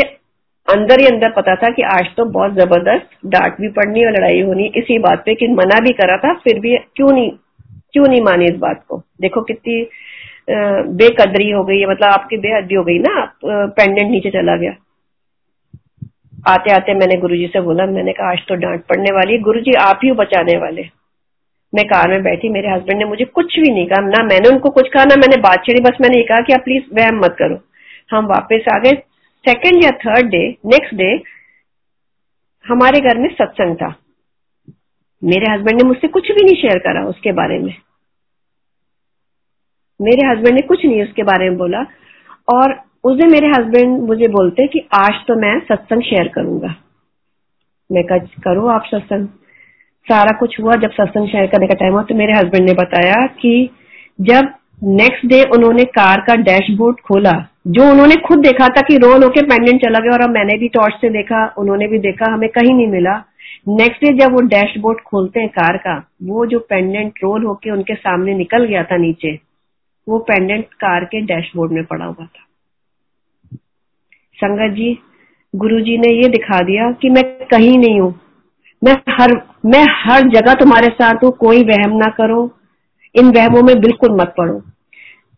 अंदर 0.68 1.00
ही 1.02 1.06
अंदर 1.08 1.30
पता 1.32 1.56
था 1.56 1.70
कि 1.70 1.82
आज 1.90 2.08
तो 2.18 2.26
बहुत 2.28 2.54
ज़बरदस्त 2.54 3.10
डांट 3.26 3.60
भी 3.62 3.68
पड़नी 3.72 4.04
और 4.06 4.12
लड़ाई 4.12 4.42
होनी 4.42 4.66
इसी 4.78 4.98
बात 5.00 5.24
पे 5.26 5.36
कि 5.36 5.48
मना 5.50 5.80
भी 5.80 5.94
करा 5.94 6.18
था, 6.18 6.34
फिर 6.36 6.60
भी 6.60 6.76
क्यों 6.96 7.12
नहीं 7.12 7.32
क्यों 7.94 8.06
नहीं 8.06 8.22
मानी 8.22 8.46
इस 8.46 8.56
बात 8.60 8.84
को? 8.90 9.02
देखो 9.22 9.42
कितनी 9.44 9.82
बेकदरी 10.98 11.50
हो 11.52 11.64
गई 11.64 11.80
है। 11.80 11.88
मतलब 11.88 12.10
आपकी 12.10 12.38
बेहदी 12.38 12.76
हो 12.76 12.84
गई 12.84 12.98
ना 13.00 13.22
पेंडेंट 13.46 14.10
नीचे 14.12 14.30
चला 14.32 14.56
गया। 14.58 14.76
आते 16.48 16.72
आते 16.72 16.94
मैंने 16.94 17.16
गुरुजी 17.22 17.48
से 17.48 17.62
बोला, 17.62 17.86
मैंने 17.88 18.14
कहा, 18.14 18.32
आज 18.32 18.46
तो 18.48 18.56
डांट 18.58 18.84
पड़ने 18.86 19.12
वाली 19.16 19.34
है। 19.34 19.40
गुरुजी 19.42 19.74
आप 19.82 20.00
ही 20.04 20.12
बचाने 20.14 20.58
वाले 20.58 20.82
मैं 21.76 21.86
कार 21.86 22.10
में 22.10 22.24
बैठी, 22.24 22.50
मेरे 22.50 22.70
हस्बैंड 22.70 23.00
ने 23.00 23.06
मुझे 23.06 23.26
कुछ 23.26 23.60
भी 23.60 23.74
नहीं 23.74 23.88
कहा, 23.88 24.02
ना 24.02 24.24
मैंने 24.24 24.50
उनको 24.50 24.70
कुछ 24.70 24.90
कहा, 24.94 25.04
ना 25.04 25.16
मैंने 25.16 25.42
बात 25.42 25.64
छेड़ी, 25.66 25.82
बस 25.82 25.98
मैंने 26.02 26.18
ये 26.18 26.24
कहा 26.24 26.40
कि 26.40 26.54
आप 26.54 26.60
प्लीज़ 26.60 26.84
वहम 26.94 27.20
मत 27.20 27.36
करो। 27.40 27.60
हम 28.12 28.26
वापस 28.26 28.66
आ 28.76 28.80
गए। 28.80 28.92
सेकेंड 29.50 29.84
या 29.84 29.92
थर्ड 29.92 30.26
डे 30.26 30.58
नेक्स्ट 30.66 30.96
डे 30.96 31.24
हमारे 32.68 33.00
घर 33.00 33.18
में 33.18 33.30
सत्संग 33.30 33.76
था। 33.76 33.96
मेरे 35.24 35.52
हस्बैंड 35.52 35.82
ने 35.82 35.88
मुझसे 35.88 36.08
कुछ 36.08 36.32
भी 36.32 36.46
नहीं 36.46 36.56
शेयर 36.56 36.78
करा 36.78 37.06
उसके 37.06 37.32
बारे 37.32 37.60
में। 37.60 37.76
मेरे 40.02 40.28
हस्बैंड 40.28 40.56
ने 40.56 40.62
कुछ 40.62 40.86
नहीं 40.86 41.04
उसके 41.04 41.24
बारे 41.24 41.50
में 41.50 41.58
बोला। 41.58 41.86
और 42.54 42.82
उस 43.04 43.18
दिन 43.18 43.32
मेरे 43.32 43.48
हस्बैंड 43.48 44.00
मुझे 44.00 44.28
बोलते 44.28 44.68
कि 44.68 44.88
आज 44.94 45.14
तो 45.28 45.36
मैं 45.36 45.60
सत्संग 45.60 46.02
शेयर 46.02 46.28
करूँगा। 46.28 46.76
मैं 47.92 48.04
कहा, 48.04 48.18
करो 48.18 48.68
आप 48.68 48.84
सत्संग। 48.86 49.28
सारा 50.08 50.38
कुछ 50.40 50.60
हुआ 50.60 50.76
जब 50.76 50.92
सत्संग 50.92 51.28
शेयर 51.28 51.48
करने 51.48 51.68
का 51.68 51.74
टाइम 51.74 51.94
हुआ 51.94 52.02
तो 52.04 52.16
मेरे 52.16 52.34
हस्बैंड 52.34 52.66
ने 52.66 52.74
बताया 52.74 53.22
कि 53.42 53.70
जब 54.20 54.54
नेक्स्ट 54.84 55.26
डे 55.26 55.42
उन्होंने 55.56 55.84
कार 55.84 56.22
का 56.28 56.36
डैशबोर्ड 56.42 57.00
खोला, 57.00 57.32
जो 57.68 57.90
उन्होंने 57.92 58.16
खुद 58.28 58.40
देखा 58.40 58.68
था 58.68 58.82
कि 58.82 58.98
रोल 58.98 59.24
होके 59.24 59.42
पेंडेंट 59.42 59.82
चला 59.82 60.00
गया 60.00 60.12
और 60.14 60.22
अब 60.22 60.30
मैंने 60.30 60.58
भी 60.58 60.68
टॉर्च 60.68 60.94
से 61.02 61.10
देखा, 61.10 61.46
उन्होंने 61.58 61.88
भी 61.88 62.00
देखा, 62.00 62.32
हमें 62.34 62.50
कहीं 62.50 62.74
नहीं 62.74 62.88
मिला। 62.88 63.16
नेक्स्ट 63.68 64.04
डे 64.04 64.12
जब 64.18 64.34
वो 64.34 64.42
डैशबोर्ड 64.48 65.00
खोलते 65.02 65.40
हैं 65.40 65.50
कार 65.50 65.78
का, 65.78 65.96
वो 66.24 66.46
जो 66.46 66.60
पेंडेंट 66.60 67.20
रोल 67.24 67.46
होके 67.46 67.72
उनके 67.72 67.96
सामने 67.96 68.34
निकल 68.34 68.66
गया 68.66 68.84
था 68.84 68.98
नीचे, 68.98 69.40
वो 70.08 70.20
पेंडेंट 70.20 70.66
कार 70.74 71.06
के 71.06 71.22
डैशबोर्ड 71.22 71.72
में 71.72 71.84
पड़ा 71.84 72.06
हुआ 72.06 72.26
था। 72.26 72.46
संगत 74.38 74.76
जी, 74.76 74.98
गुरुजी 75.54 75.98
ने 75.98 76.14
ये 76.14 76.28
दिखा 76.30 76.62
दिया 76.62 76.92
कि 76.92 77.10
मैं 77.10 77.24
कहीं 77.46 77.78
नहीं 77.78 78.00
हूँ। 78.00 78.14
मैं 78.84 78.94
हर 79.10 79.32
मैं 79.66 79.86
हर 79.90 80.22
जगह 80.22 80.54
तुम्हारे 80.54 80.88
साथ 80.88 81.24
हूँ, 81.24 81.32
कोई 81.32 81.64
वहम 81.64 81.98
ना 81.98 82.06
करो। 82.06 82.52
इन 83.16 83.30
वहमों 83.30 83.62
में 83.62 83.80
बिल्कुल 83.80 84.12
मत 84.12 84.34
पड़ो। 84.38 84.62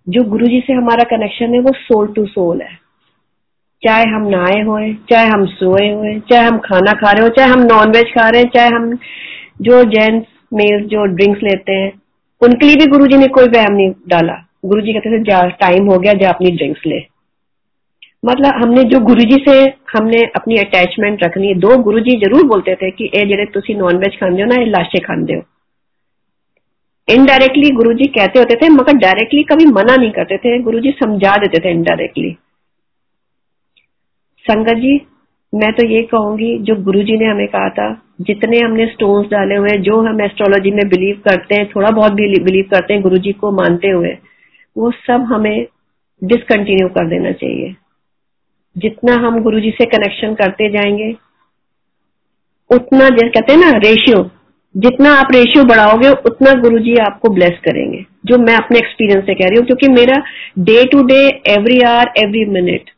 जो 0.10 0.24
गुरुजी 0.24 0.64
से 0.68 0.74
हमारा 0.74 1.04
कनेक्शन 1.04 1.54
है, 1.54 1.60
वो 1.60 1.72
सोल 1.76 2.08
टू 2.08 2.26
सोल 2.26 2.62
है। 2.62 2.90
चाहे 3.88 4.04
हम 4.04 4.28
नहाए 4.28 4.62
हुए, 4.62 4.94
चाहे 5.10 5.28
हम 5.28 5.46
सोए 5.46 5.92
हुए, 5.92 6.20
चाहे 6.20 6.48
हम 6.48 6.58
खाना 6.58 6.92
खा 6.92 7.12
रहे 7.12 7.22
हो, 7.24 7.30
चाहे 7.30 7.50
हम 7.50 7.60
नॉन 7.60 7.90
वेज 7.90 8.06
खा 8.06 8.30
रहे 8.30 8.42
हैं, 8.42 8.50
चाहे 8.50 8.68
हम 8.68 8.98
जो 9.62 9.84
जेंट्स 9.84 10.28
मेल 10.54 10.86
जो 10.86 11.06
ड्रिंक्स 11.06 11.44
लेते 11.44 11.72
हैं, 11.72 12.02
उनके 12.42 12.66
लिए 12.66 12.76
भी 12.76 12.86
गुरुजी 12.86 13.18
ने 13.18 13.28
कोई 13.28 13.48
वहम 13.48 13.74
नहीं 13.74 13.92
डाला। 14.08 14.34
गुरुजी 14.66 14.94
कहते 14.94 15.20
थे, 15.20 15.24
जा 15.24 15.48
टाइम 15.48 15.86
हो 15.86 16.00
गया, 16.00 16.14
जा 16.14 16.30
अपनी 16.30 16.52
ड्रिंक्स 16.52 16.82
ले। 16.86 17.19
मतलब 18.24 18.62
हमने 18.64 18.84
जो 18.84 19.00
गुरुजी 19.02 19.38
से 19.48 19.54
हमने 19.92 20.22
अपनी 20.36 20.58
अटैचमेंट 20.58 21.24
रखनी 21.24 21.48
है, 21.48 21.54
दो 21.56 21.78
गुरुजी 21.84 22.16
ज़रूर 22.20 22.44
बोलते 22.48 22.76
थे 22.76 22.90
कि 22.92 23.08
जेडे 23.16 23.46
तुसी 23.54 23.74
नॉन 23.76 23.98
वेज 23.98 24.20
खाते 24.20 24.42
हो 24.42 24.48
ना 24.48 24.56
ये 24.56 24.66
लाशे 24.68 25.00
खाते 25.00 25.34
हो। 25.34 25.42
इनडायरेक्टली 27.08 27.70
गुरुजी 27.72 28.06
कहते 28.10 28.40
होते 28.40 28.56
थे, 28.56 28.70
मगर 28.70 28.98
डायरेक्टली 28.98 29.44
कभी 29.44 29.66
मना 29.68 29.96
नहीं 29.96 30.12
करते 30.12 30.38
थे। 30.38 30.58
गुरुजी 30.64 30.92
समझा 31.00 31.36
देते 31.38 31.60
थे 31.60 31.72
इनडायरेक्टली 31.72 32.36
संगत 34.46 34.78
जी, 34.78 34.94
मैं 35.54 35.72
तो 35.74 35.86
ये 35.88 36.02
कहूँगी, 36.04 36.58
जो 36.58 36.76
गुरुजी 36.84 37.18
ने 37.18 37.26
हमें 37.26 37.48
कहा 37.48 37.70
था, 37.70 37.90
जितने 38.22 38.60
हमने 38.60 38.86
स्टोन्स 38.88 39.30
डाले 39.30 39.56
हुए 39.56 39.78
जो 39.80 40.00
हम 40.02 40.22
एस्ट्रोलॉजी 40.22 40.72
में 40.72 40.88
बिलीव 40.90 41.22
करते 41.26 41.56
हैं, 41.56 41.70
थोड़ा 41.70 41.90
बहुत 41.90 42.14
भी 42.14 42.28
बिलीव 42.40 42.66
करते 42.72 42.94
हैं, 42.94 43.02
गुरुजी 43.04 43.32
को 43.34 43.52
मानते 43.52 43.90
हुए, 43.90 44.18
वो 44.76 44.92
सब 44.92 45.26
हमें 45.26 45.66
डिसकंटिन्यू 46.22 46.88
कर 46.90 47.08
देना 47.10 47.32
चाहिए। 47.34 47.76
जितना 48.80 49.14
हम 49.20 49.40
गुरु 49.44 49.60
जी 49.60 49.72
से 49.72 49.86
कनेक्शन 49.88 50.34
करते 50.36 50.70
जाएँगे, 50.72 51.12
उतना 52.70 53.10
जैसे 53.10 53.30
कहते 53.30 53.54
हैं 53.54 53.60
ना 53.62 53.78
रेशियो 53.80 54.30
जितना 54.76 55.14
आप 55.14 55.32
रेशियो 55.32 55.64
बढ़ाओगे, 55.66 56.10
उतना 56.10 56.54
गुरु 56.62 56.80
जी 56.80 56.96
आपको 57.02 57.30
ब्लेस 57.30 57.58
करेंगे, 57.66 58.06
जो 58.26 58.38
मैं 58.38 58.56
अपने 58.56 58.80
एक्सपीरियंस 58.80 59.26
से 59.26 59.34
कह 59.34 59.48
रही 59.48 59.58
हूँ, 59.58 59.66
क्योंकि 59.66 59.88
मेरा 59.90 60.22
day 60.60 60.84
to 60.86 61.04
day 61.04 61.20
every 61.50 61.80
hour 61.84 62.12
every 62.18 62.46
minute 62.52 62.90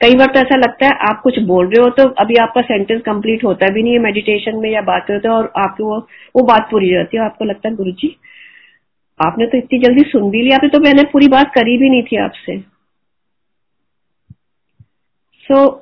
कई 0.00 0.14
बार 0.14 0.26
तो 0.26 0.40
ऐसा 0.40 0.56
लगता 0.56 0.86
है, 0.86 0.92
आप 1.10 1.20
कुछ 1.22 1.38
बोल 1.44 1.66
रहे 1.66 1.82
हो 1.82 1.88
तो 1.90 2.08
अभी 2.20 2.34
आपका 2.36 2.60
सेंटेंस 2.62 3.00
कंप्लीट 3.02 3.44
होता 3.44 3.68
भी 3.68 3.82
नहीं 3.82 3.92
है 3.92 3.98
मेडिटेशन 3.98 4.56
में 4.56 4.70
या 4.70 4.80
बात 4.82 5.04
करते 5.08 5.28
हो 5.28 5.34
और 5.34 5.52
आपको 5.56 5.84
वो 5.84 5.98
वो 6.36 6.42
बात 6.46 6.68
पूरी 6.70 6.90
जाती 6.90 7.16
है 7.16 7.24
आपको 7.24 7.44
लगता 7.44 7.68
है 7.68 7.74
गुरु 7.74 7.92
जी 7.92 8.16
आपने 9.20 9.46
तो 9.46 9.58
इतनी 9.58 9.78
जल्दी 9.78 10.02
सुन 10.02 10.30
भी 10.30 10.42
लिया, 10.42 10.56
आपने 10.56 10.68
तो 10.68 10.80
मैंने 10.80 11.02
पूरी 11.12 11.28
बात 11.28 11.52
करी 11.54 11.76
भी 11.78 11.90
नहीं 11.90 12.02
थी 12.02 12.16
आपसे। 12.16 12.56
सो 15.48 15.54
so, 15.54 15.74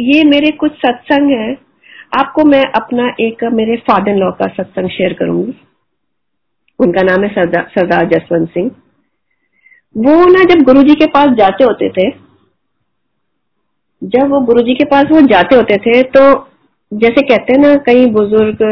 ये 0.00 0.22
मेरे 0.24 0.50
कुछ 0.50 0.72
सत्संग 0.72 1.30
है। 1.30 1.52
आपको 2.18 2.44
मैं 2.44 2.62
अपना 2.62 3.14
एक 3.20 3.44
मेरे 3.44 3.76
फादर 3.76 4.14
लॉ 4.14 4.30
का 4.30 4.46
सत्संग 4.48 4.88
शेयर 4.88 5.12
करूँगी। 5.12 5.52
उनका 6.78 7.02
नाम 7.02 7.24
है 7.24 7.28
सरदार 7.34 8.06
जसवंत 8.06 8.48
सिंह। 8.48 8.70
वो 9.96 10.14
ना 10.26 10.44
जब 10.44 10.62
गुरुजी 10.62 10.94
के 10.94 11.06
पास 11.06 11.28
जाते 11.28 11.64
होते 11.64 11.88
थे 11.88 12.10
जब 14.02 14.30
वो 14.30 14.40
गुरुजी 14.40 14.74
के 14.74 14.84
पास 14.84 15.04
वो 15.10 15.20
जाते 15.20 15.56
होते 15.56 15.76
थे 15.76 16.02
तो 16.02 16.22
जैसे 16.92 17.22
कहते 17.22 17.52
हैं 17.52 17.60
ना 17.60 17.74
कई 17.74 18.06
बुज़ुर्ग 18.06 18.62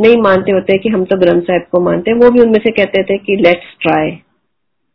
नहीं 0.00 0.16
मानते 0.16 0.52
होते 0.52 0.78
कि 0.78 0.88
हम 0.88 1.04
तो 1.04 1.16
ग्रंथ 1.16 1.42
साहिब 1.42 1.62
को 1.62 1.80
मानते 1.80 2.10
हैं 2.10 2.18
वो 2.18 2.30
भी 2.30 2.40
उनमें 2.40 2.58
से 2.58 2.70
कहते 2.70 3.02
थे 3.02 3.18
कि 3.18 3.36
लेट्स 3.36 3.74
ट्राई 3.80 4.10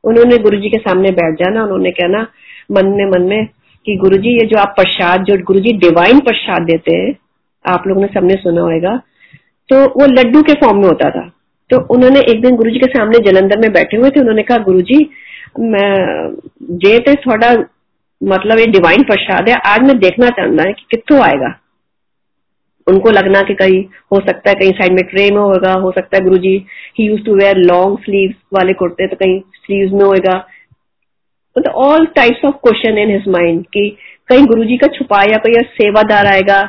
उन्होंने 0.03 0.37
गुरुजी 0.37 0.69
के 0.69 0.77
सामने 0.77 1.09
बैठ 1.11 1.35
जाना 1.35 1.63
उन्होंने 1.63 1.91
कहना 1.91 2.27
मन 2.71 2.87
में 2.87 3.05
मन 3.05 3.21
में 3.21 3.47
कि 3.85 3.95
गुरुजी, 3.95 4.29
ये 4.29 4.45
जो 4.47 4.59
आप 4.59 4.73
प्रसाद, 4.77 5.23
जो 5.23 5.35
गुरुजी 5.43 5.71
डिवाइन 5.79 6.19
प्रसाद 6.19 6.65
देते 6.65 6.95
हैं, 6.97 7.15
आप 7.65 7.87
लोगों 7.87 8.01
ने 8.01 8.07
सबने 8.13 8.35
सुना 8.35 8.61
होगा 8.61 8.95
तो 9.69 9.77
वो 9.91 10.05
लड्डू 10.07 10.41
के 10.41 10.53
फॉर्म 10.55 10.77
में 10.77 10.85
होता 10.85 11.09
था। 11.09 11.27
तो 11.69 11.77
उन्होंने 11.95 12.19
एक 12.31 12.41
दिन 12.41 12.55
गुरुजी 12.55 12.79
के 12.79 12.87
सामने 12.87 13.19
जलंधर 13.25 13.59
में 13.59 13.71
बैठे 13.73 13.97
हुए 13.97 14.09
थे, 14.09 14.19
उन्होंने 14.19 14.43
कहा, 14.43 14.57
गुरुजी, 14.57 14.97
मैं 15.59 16.35
जे 16.77 16.97
ते 16.99 17.13
थोड़ा 17.21 17.51
मतलब 18.21 18.59
ये 18.59 18.65
डिवाइन 18.67 19.03
प्रसाद 19.03 19.49
है, 19.49 19.55
आज 19.67 19.81
मैं 19.81 19.97
देखना 19.99 20.29
चाहता 20.29 20.67
है 20.67 20.73
कि 20.73 20.85
कितों 20.91 21.21
आएगा। 21.21 21.53
उनको 22.87 23.11
लगना 23.11 23.41
कि 23.41 23.53
कहीं 23.53 23.83
हो 24.13 24.19
सकता 24.19 24.49
है, 24.49 24.55
कहीं 24.55 24.71
साइड 24.71 24.93
में 24.93 25.03
ट्रे 25.03 25.29
में 25.31 25.41
होगा, 25.41 25.73
हो 25.73 25.91
सकता 25.91 26.17
है 26.17 26.23
गुरुजी 26.23 26.55
ही 26.99 27.05
use 27.05 27.21
to 27.21 27.35
wear 27.35 27.57
long 27.57 27.97
sleeve 27.99 28.33
वाले 28.53 28.73
कुर्ते 28.73 29.07
तो 29.07 29.15
कहीं 29.15 29.39
स्लीव 29.55 29.95
में 29.95 30.05
होगा 30.05 30.37
तो 31.55 31.71
all 31.71 32.05
types 32.05 32.45
of 32.45 32.55
question 32.55 32.97
in 32.97 33.09
his 33.09 33.27
mind 33.27 33.65
कि 33.65 33.97
कहीं 34.29 34.45
गुरुजी 34.45 34.77
का 34.77 34.87
छुपाया 34.87 35.37
कोई 35.37 35.53
सेवादार 35.53 36.25
आएगा, 36.25 36.59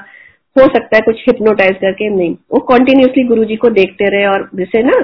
हो 0.56 0.64
सकता 0.64 0.96
है 0.96 1.00
कुछ 1.00 1.20
हिप्नोटाइज 1.20 1.76
करके, 1.76 2.08
नहीं। 2.08 2.34
वो 2.52 2.60
कॉन्टिन्यूसली 2.60 3.24
गुरु 3.24 3.44
जी 3.44 3.56
को 3.56 3.68
देखते 3.70 4.10
रहे 4.10 4.26
और 4.26 4.48
जैसे 4.54 4.82
ना, 4.82 4.98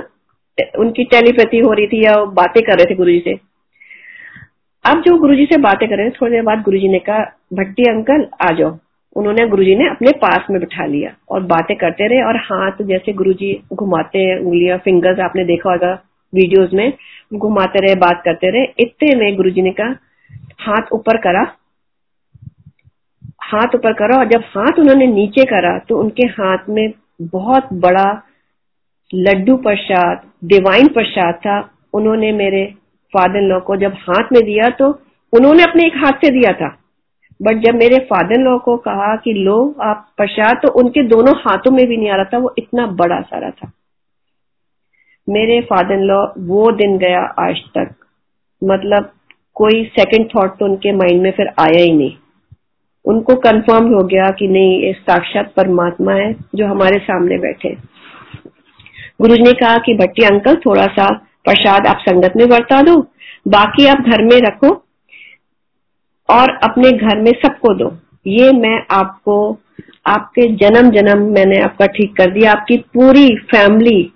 उनकी 0.78 1.04
टेलीपैथी 1.04 1.58
हो 1.58 1.72
रही 1.72 1.86
थी 1.86 2.04
या 2.04 2.14
बातें 2.34 2.62
कर 2.62 2.76
रहे 2.76 2.84
थे 2.84 2.94
गुरु 2.94 3.10
जी 3.10 3.18
से। 3.18 3.38
अब 4.84 5.02
जो 5.02 5.16
गुरु 5.18 5.34
जी 5.34 5.44
से 5.44 5.56
बातें 5.60 5.88
कर 5.88 5.96
रहे 5.96 6.10
थे 6.10 6.14
थोड़ी 6.20 6.32
देर 6.32 6.42
बाद 6.42 6.62
गुरु 6.62 6.78
जी 6.78 6.88
ने 6.88 6.98
कहा, 6.98 7.18
भट्टी 7.52 7.82
अंकल, 7.82 8.26
आ 8.42 8.52
जाओ। 8.52 8.78
उन्होंने 9.16 9.46
गुरु 9.48 9.64
जी 9.64 9.74
ने 9.74 9.88
अपने 9.88 10.10
पास 10.12 10.46
में 10.50 10.60
बिठा 10.60 10.86
लिया 10.86 11.14
और 11.30 11.40
बातें 11.42 11.76
करते 11.76 12.06
रहे 12.08 12.22
और 12.22 12.36
हाथ 12.36 12.82
जैसे 12.82 13.12
गुरु 13.12 13.32
जी 13.32 13.52
घुमाते 13.72 14.18
हैं, 14.18 14.38
उंगलियाँ 14.38 14.78
फिंगर्स 14.78 15.20
आपने 15.20 15.44
देखा 15.44 15.70
होगा 15.70 15.94
वीडियोस 16.32 16.70
में 16.74 16.92
घुमाते 17.32 17.86
रहे, 17.86 17.94
बात 17.96 18.22
करते 18.24 18.50
रहे। 18.50 18.64
इतने 18.80 19.14
में 19.16 19.36
गुरु 19.36 19.50
जी 19.50 19.62
ने 19.62 19.70
कहा, 19.72 19.96
हाथ 20.60 20.92
ऊपर 20.92 21.16
करा। 21.18 21.46
हाथ 23.44 23.74
ऊपर 23.74 23.92
करा 23.94 24.18
और 24.18 24.28
जब 24.28 24.42
हाथ 24.48 24.78
उन्होंने 24.78 25.06
नीचे 25.08 25.44
करा 25.44 25.78
तो 25.88 25.98
उनके 26.00 26.26
हाथ 26.32 26.68
में 26.68 26.92
बहुत 27.22 27.72
बड़ा 27.82 28.08
लड्डू 29.10 29.56
प्रसाद 29.58 30.20
डिवाइन 30.44 30.88
प्रसाद 30.88 31.34
था। 31.36 31.58
उन्होंने 31.94 32.30
मेरे 32.32 32.64
फादर 33.12 33.40
लॉ 33.42 33.58
को 33.60 33.76
जब 33.76 33.94
हाथ 34.00 34.32
में 34.32 34.42
दिया 34.42 34.68
तो 34.78 34.90
उन्होंने 35.32 35.62
अपने 35.62 35.86
एक 35.86 35.96
हाथ 35.96 36.24
से 36.24 36.30
दिया 36.30 36.52
था। 36.52 36.68
बट 37.40 37.62
जब 37.64 37.74
मेरे 37.74 37.98
फादर 38.04 38.40
लॉ 38.40 38.56
को 38.58 38.76
कहा 38.78 39.14
कि 39.16 39.32
लो, 39.34 39.58
आप 39.82 40.06
प्रसाद 40.16 40.60
तो 40.62 40.72
उनके 40.80 41.02
दोनों 41.08 41.34
हाथों 41.38 41.70
में 41.70 41.86
भी 41.86 41.96
नहीं 41.96 42.10
आ 42.10 42.16
रहा 42.16 42.24
था, 42.24 42.38
वो 42.38 42.54
इतना 42.58 42.86
बड़ा 42.86 43.20
सारा 43.22 43.50
था। 43.50 43.70
मेरे 45.30 45.60
फादर 45.60 45.94
इन 45.94 46.00
लॉ 46.00 46.26
वो 46.38 46.72
दिन 46.72 46.98
गया 46.98 47.20
आज 47.20 47.56
तक। 47.78 47.94
मतलब 48.64 49.12
कोई 49.54 49.84
सेकंड 49.84 50.26
थॉट 50.26 50.58
तो 50.58 50.64
उनके 50.64 50.92
माइंड 50.92 51.22
में 51.22 51.30
फिर 51.30 51.46
आया 51.46 51.80
ही 51.80 51.92
नहीं। 51.92 52.12
उनको 53.04 53.34
कंफर्म 53.34 53.86
हो 53.94 54.04
गया 54.04 54.30
कि 54.30 54.48
नहीं, 54.48 54.82
ये 54.82 54.92
साक्षात 54.92 55.52
परमात्मा 55.56 56.12
है 56.12 56.32
जो 56.54 56.66
हमारे 56.66 56.98
सामने 56.98 57.38
बैठे। 57.38 57.76
गुरु 59.20 59.34
ने 59.34 59.52
कहा 59.52 59.76
कि, 59.76 59.94
भट्टी 59.94 60.22
अंकल 60.22 60.56
थोड़ा 60.56 60.86
सा 60.86 61.08
प्रसाद 61.44 61.86
आप 61.86 61.98
संगत 61.98 62.32
में 62.36 62.48
बरता 62.48 62.82
दो, 62.82 63.00
बाकी 63.48 63.86
आप 63.86 63.98
घर 63.98 64.22
में 64.22 64.40
रखो 64.40 64.68
और 66.28 66.50
अपने 66.64 66.90
घर 66.92 67.20
में 67.20 67.32
सबको 67.32 67.74
दो। 67.74 67.98
ये 68.26 68.52
मैं 68.52 68.86
आपको, 68.90 69.58
आपके 70.06 70.46
जन्म 70.56 70.90
जन्म 70.90 71.22
मैंने 71.22 71.58
आपका 71.58 71.86
ठीक 71.86 72.16
कर 72.16 72.30
दिया। 72.30 72.52
आपकी 72.52 72.76
पूरी 72.76 73.28
फैमिली 73.36 74.12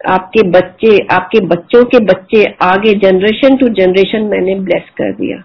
आपके 0.00 0.42
बच्चे, 0.50 0.98
आपके 1.06 1.40
बच्चों 1.46 1.84
के 1.84 1.98
बच्चे 2.04 2.44
आगे 2.62 2.94
जनरेशन 3.00 3.56
टू 3.56 3.68
जनरेशन 3.76 4.22
मैंने 4.26 4.54
ब्लेस 4.60 4.88
कर 4.98 5.12
दिया। 5.14 5.36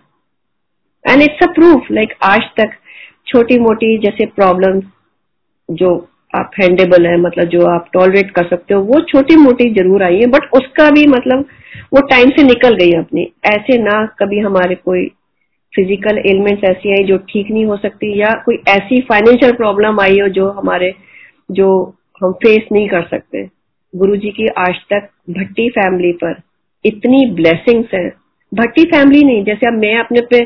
And 1.05 1.21
it's 1.21 1.43
a 1.43 1.51
proof 1.53 1.91
like 1.91 2.13
आज 2.23 2.43
तक 2.57 2.71
छोटी 3.27 3.57
मोटी 3.59 3.97
जैसे 3.99 4.25
प्रॉब्लम 4.35 4.81
जो 5.69 5.89
आप 6.33 6.51
हैंडेबल 6.61 7.05
है 7.05 7.15
मतलब 7.17 7.47
जो 7.49 7.65
आप 7.67 7.89
टॉलरेट 7.93 8.31
कर 8.31 8.47
सकते 8.47 8.73
हो, 8.73 8.81
वो 8.81 8.99
छोटी 9.03 9.35
मोटी 9.37 9.69
ज़रूर 9.73 10.03
आई 10.03 10.19
है 10.19 10.25
बट 10.29 10.49
उसका 10.53 10.89
भी 10.91 11.05
मतलब 11.09 11.45
वो 11.93 12.01
टाइम 12.07 12.29
से 12.29 12.43
निकल 12.43 12.75
गई 12.75 12.91
अपनी। 12.93 13.27
ऐसे 13.45 13.77
ना 13.79 14.05
कभी 14.19 14.39
हमारे 14.39 14.75
कोई 14.77 15.05
फ़िज़िकल 15.73 16.17
एलिमेंट्स 16.19 16.63
ऐसी 16.69 16.91
आई 16.91 17.03
जो 17.03 17.17
ठीक 17.29 17.51
नहीं 17.51 17.65
हो 17.65 17.77
सकती, 17.77 18.19
या 18.19 18.31
कोई 18.45 18.61
ऐसी 18.69 18.99
फाइनेंशियल 19.09 19.51
प्रॉब्लम 19.53 19.99
आई 20.01 20.19
हो 20.19 20.27
जो 20.29 20.49
हमारे, 20.51 20.93
जो 21.51 21.67
हम 22.21 22.31
फेस 22.43 22.67
नहीं 22.71 22.87
कर 22.89 23.03
सकते। 23.05 23.43
गुरुजी 23.95 24.29
की 24.29 24.47
आज 24.47 24.75
तक 24.93 25.09
भट्टी 25.29 25.69
फैमिली 25.69 26.11
पर 26.11 26.41
इतनी 26.85 27.25
ब्लेसिंग्स 27.31 27.87
है। 27.93 28.09
भट्टी 28.53 28.83
फैमिली 28.83 29.23
नहीं, 29.23 29.43
जैसे 29.43 29.67
अब 29.67 29.73
मैं 29.73 29.97
अपने 29.97 30.21
पे, 30.21 30.39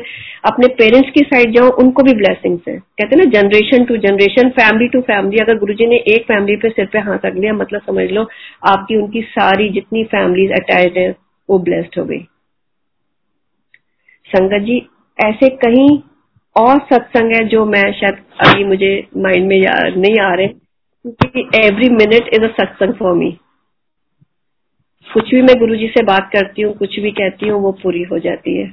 अपने 0.44 0.68
पेरेंट्स 0.68 1.10
की 1.10 1.20
साइड 1.20 1.56
जाऊँ, 1.56 1.70
उनको 1.70 2.02
भी 2.02 2.12
ब्लेसिंग्स 2.12 2.62
है। 2.68 2.78
कहते 2.78 3.16
हैं 3.16 3.16
ना 3.16 3.30
generation 3.30 3.84
to 3.84 3.96
generation 3.96 4.48
family 4.48 4.88
to 4.88 5.00
family 5.00 5.38
अगर 5.38 5.58
गुरुजी 5.58 5.86
ने 5.86 5.96
एक 5.96 6.22
फैमिली 6.22 6.56
पे 6.56 6.68
सिर 6.68 6.86
पे 6.86 6.98
हाथ 6.98 7.26
रख 7.26 7.34
लिया 7.34 7.52
मतलब 7.52 7.80
समझ 7.86 8.10
लो, 8.10 8.28
आपकी 8.68 8.96
उनकी 8.96 9.22
सारी 9.22 9.68
जितनी 9.68 10.04
फैमिलीज़ 10.04 10.52
अटैच 10.52 10.96
है, 10.96 11.16
वो 11.50 11.58
ब्लेस्ड 11.58 11.98
हो 11.98 12.04
गई। 12.04 12.20
संगत 14.26 14.64
जी, 14.64 14.86
ऐसे 15.24 15.48
कहीं 15.48 15.98
और 16.56 16.78
सत्संग 16.78 17.32
है 17.34 17.44
जो 17.44 17.64
मैं 17.66 17.92
शायद 17.92 18.14
अभी 18.46 18.64
मुझे 18.64 19.06
माइंड 19.16 19.46
में 19.46 19.60
नहीं 19.96 20.18
आ 20.18 20.34
रहे। 20.34 20.69
एवरी 21.04 21.88
मिनट 21.90 22.28
इज़ 22.34 22.44
अ 22.44 22.48
सत्संग 22.54 22.94
फॉर 22.94 23.14
मी 23.14 23.30
कुछ 25.08 25.30
भी 25.30 25.40
मैं 25.42 25.58
गुरुजी 25.58 25.86
से 25.88 26.02
बात 26.04 26.30
करती 26.32 26.62
हूँ, 26.62 26.72
कुछ 26.74 26.98
भी 27.00 27.10
कहती 27.10 27.48
हूँ, 27.48 27.60
वो 27.62 27.72
पूरी 27.82 28.02
हो 28.02 28.18
जाती 28.18 28.56
है। 28.58 28.66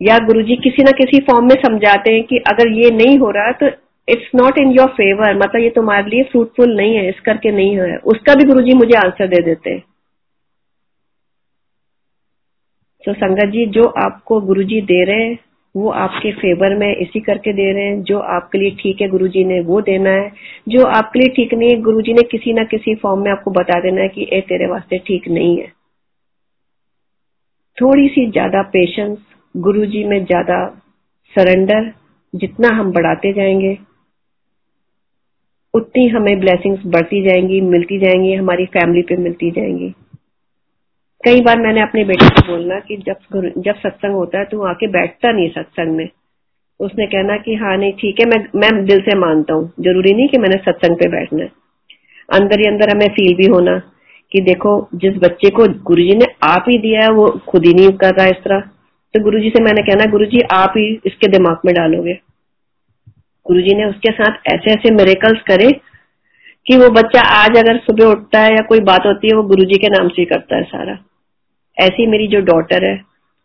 या 0.00 0.18
गुरुजी 0.18 0.56
किसी 0.56 0.82
ना 0.82 0.90
किसी 0.90 1.20
फॉर्म 1.24 1.46
में 1.46 1.54
समझाते 1.56 2.12
हैं 2.12 2.22
कि 2.24 2.38
अगर 2.48 2.72
ये 2.78 2.90
नहीं 2.90 3.18
हो 3.18 3.30
रहा 3.30 3.52
तो 3.52 3.66
it's 4.08 4.30
not 4.34 4.58
in 4.58 4.70
your 4.70 4.88
favour 4.92 5.36
मतलब 5.36 5.60
ये 5.60 5.70
तुम्हारे 5.70 6.10
लिए 6.10 6.22
फ्रूटफुल 6.22 6.76
नहीं 6.76 6.96
है, 6.96 7.08
इस 7.08 7.20
करके 7.20 7.52
नहीं 7.52 7.76
है 7.78 7.96
उसका 8.06 8.34
भी 8.34 8.44
गुरुजी 8.44 8.74
मुझे 8.74 8.96
आंसर 8.98 9.28
दे 9.28 9.42
देते 9.44 9.70
हैं। 9.70 9.82
तो 13.04 13.12
संगत 13.14 13.52
जी, 13.52 13.66
जो 13.66 13.84
आपको 14.04 14.40
गुरुजी 14.40 14.80
दे 14.82 15.04
रहे 15.04 15.24
हैं 15.24 15.38
वो 15.74 15.90
आपके 15.90 16.30
फेवर 16.32 16.74
में 16.78 16.86
इसी 16.88 17.20
करके 17.20 17.52
दे 17.52 17.72
रहे 17.72 17.84
हैं, 17.84 18.02
जो 18.02 18.18
आपके 18.18 18.58
लिए 18.58 18.70
ठीक 18.80 19.00
है 19.00 19.08
गुरुजी 19.08 19.44
ने 19.44 19.60
वो 19.62 19.80
देना 19.82 20.10
है, 20.10 20.30
जो 20.68 20.84
आपके 20.88 21.18
लिए 21.18 21.28
ठीक 21.36 21.54
नहीं 21.54 21.70
है, 21.70 21.80
गुरुजी 21.82 22.12
ने 22.12 22.22
किसी 22.30 22.52
ना 22.52 22.64
किसी 22.64 22.94
फॉर्म 22.94 23.22
में 23.24 23.30
आपको 23.30 23.50
बता 23.50 23.80
देना 23.80 24.02
है 24.02 24.08
कि 24.08 24.28
ए, 24.32 24.40
तेरे 24.40 24.66
वास्ते 24.66 24.98
ठीक 24.98 25.28
नहीं 25.28 25.56
है। 25.58 25.72
थोड़ी 27.78 28.08
सी 28.08 28.30
ज़्यादा 28.30 28.62
पेशेंस 28.72 29.18
गुरुजी 29.54 30.04
में 30.04 30.24
ज़्यादा 30.24 30.58
सरेंडर 31.34 31.92
जितना 32.34 32.68
हम 32.76 32.92
बढ़ाते 32.92 33.32
जाएँगे, 33.32 33.76
उतनी 35.74 36.06
हमें 36.08 36.38
ब्लेसिंग्स 36.40 36.82
बढ़ती 36.86 37.22
जाएँगी, 37.24 37.60
मिलती 37.62 37.98
जाएँगी, 37.98 38.34
हमारी 38.34 38.66
फैमिली 38.68 39.02
पे 39.02 39.16
मिलती 39.16 39.50
जाएँगी। 39.50 39.92
कई 41.24 41.40
बार 41.40 41.58
मैंने 41.58 41.80
अपने 41.80 42.04
बेटे 42.04 42.28
को 42.28 42.46
बोलना 42.46 42.78
कि 42.80 42.96
जब 42.96 43.52
जब 43.58 43.74
सत्संग 43.74 44.14
होता 44.14 44.38
है 44.38 44.44
तो 44.44 44.62
आके 44.62 44.86
बैठता 44.86 45.32
नहीं 45.32 45.48
सत्संग 45.48 45.96
में। 45.96 46.08
उसने 46.80 47.06
कहना 47.06 47.36
कि 47.36 47.54
हाँ 47.54 47.76
नहीं, 47.76 47.92
ठीक 47.92 48.20
है, 48.20 48.26
मैं 48.26 48.60
मैं 48.60 48.84
दिल 48.84 49.00
से 49.00 49.18
मानता 49.18 49.54
हूँ। 49.54 49.72
ज़रूरी 49.80 50.12
नहीं 50.14 50.28
कि 50.28 50.38
मैंने 50.38 50.56
सत्संग 50.56 50.96
पे 50.96 51.08
बैठना 51.08 51.42
है। 51.42 51.50
अंदर 52.32 52.60
ही 52.60 52.66
अंदर 52.66 52.96
हमें 52.96 53.08
फील 53.08 53.34
भी 53.34 53.46
होना 53.46 53.78
कि 54.32 54.40
देखो, 54.40 54.88
जिस 54.94 55.16
बच्चे 55.16 55.50
को 55.50 55.66
गुरुजी 55.82 56.14
ने 56.14 56.26
आप 56.42 56.64
ही 56.68 56.78
दिया 56.78 57.00
है, 57.00 57.10
वो 57.10 57.26
खुद 57.48 57.66
ही 57.66 57.72
नहीं 57.74 57.90
कर 57.92 58.14
रहा 58.14 58.26
इस 58.26 58.42
तरह। 58.44 58.60
तो 59.14 59.20
गुरुजी 59.20 59.50
से 59.50 59.62
मैंने 59.62 59.82
कहना, 59.82 60.10
गुरुजी, 60.10 60.40
आप 60.52 60.74
ही 60.76 61.00
इसके 61.06 61.28
दिमाग 61.28 61.58
में 61.66 61.74
डालोगे। 61.74 62.14
गुरुजी 63.46 63.74
ने 63.74 63.84
उसके 63.84 64.12
साथ 64.12 64.52
ऐसे 64.54 64.70
ऐसे 64.70 64.94
मेरेकल्स 64.94 65.42
करे 65.42 65.70
कि 66.66 66.76
वो 66.76 66.88
बच्चा 66.90 67.20
आज 67.20 67.58
अगर 67.58 67.78
सुबह 67.78 68.04
उठता 68.04 68.40
है 68.40 68.52
या 68.52 68.62
कोई 68.68 68.80
बात 68.80 69.06
होती 69.06 69.28
है, 69.28 69.36
वो 69.36 69.42
गुरुजी 69.42 69.78
के 69.78 69.88
नाम 69.88 70.08
से 70.08 70.22
ही 70.22 70.24
करता 70.24 70.56
है 70.56 70.62
सारा। 70.62 70.98
ऐसी 71.78 72.06
मेरी 72.06 72.26
जो 72.26 72.40
डॉटर 72.40 72.84
है, 72.84 72.94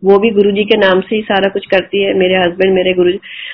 वो 0.04 0.18
भी 0.18 0.30
गुरुजी 0.30 0.64
के 0.64 0.78
नाम 0.78 1.02
से 1.02 1.16
ही 1.16 1.22
सारा 1.22 1.50
कुछ 1.50 1.66
करती 1.66 2.04
है, 2.04 2.14
मेरे 2.14 2.36
हस्बैंड 2.36 2.74
मेरे 2.74 2.94
गुरु 2.94 3.12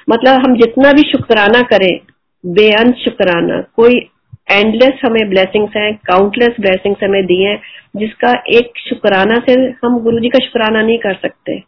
मतलब 0.09 0.41
हम 0.41 0.55
जितना 0.55 0.91
भी 0.91 1.09
शुक्राना 1.11 1.61
करें, 1.61 1.99
बेअंत 2.43 2.95
शुक्राना, 2.95 3.61
कोई 3.75 4.09
एंडलेस 4.51 4.99
हमें 5.05 5.29
ब्लेसिंग्स 5.29 5.75
हैं 5.77 5.93
काउंटलेस 6.05 6.55
ब्लेसिंग्स 6.59 7.03
हमें 7.03 7.25
दिए 7.25 7.47
हैं, 7.47 7.61
जिसका 7.95 8.31
एक 8.49 8.77
शुक्राना 8.89 9.35
से 9.49 9.53
हम 9.85 9.99
गुरुजी 9.99 10.29
का 10.29 10.39
शुक्राना 10.45 10.81
नहीं 10.81 10.97
कर 10.97 11.13
सकते। 11.13 11.59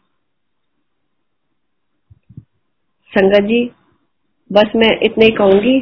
संगत 3.12 3.48
जी, 3.48 3.64
बस 4.52 4.72
मैं 4.76 4.90
इतने 5.04 5.26
ही 5.26 5.32
कहूँगी, 5.32 5.80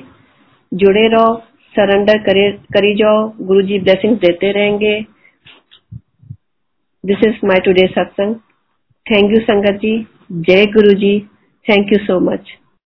जुड़े 0.72 1.08
रहो, 1.08 1.36
सरेंडर 1.76 2.18
करे, 2.18 2.52
करी 2.52 2.94
जाओ 2.96 3.32
गुरु 3.42 3.62
जी 3.62 3.80
ब्लेसिंग 3.80 4.18
देते 4.18 4.52
रहेंगे। 4.52 4.96
This 7.08 7.22
is 7.22 7.36
my 7.44 7.60
today's 7.66 7.92
satsang. 7.96 8.42
Thank 9.08 9.30
you, 9.32 9.42
Sangatji. 9.48 10.08
Jai 10.42 10.66
Guruji. 10.76 11.30
Thank 11.68 11.92
you 11.92 12.00
so 12.08 12.20
much. 12.20 12.42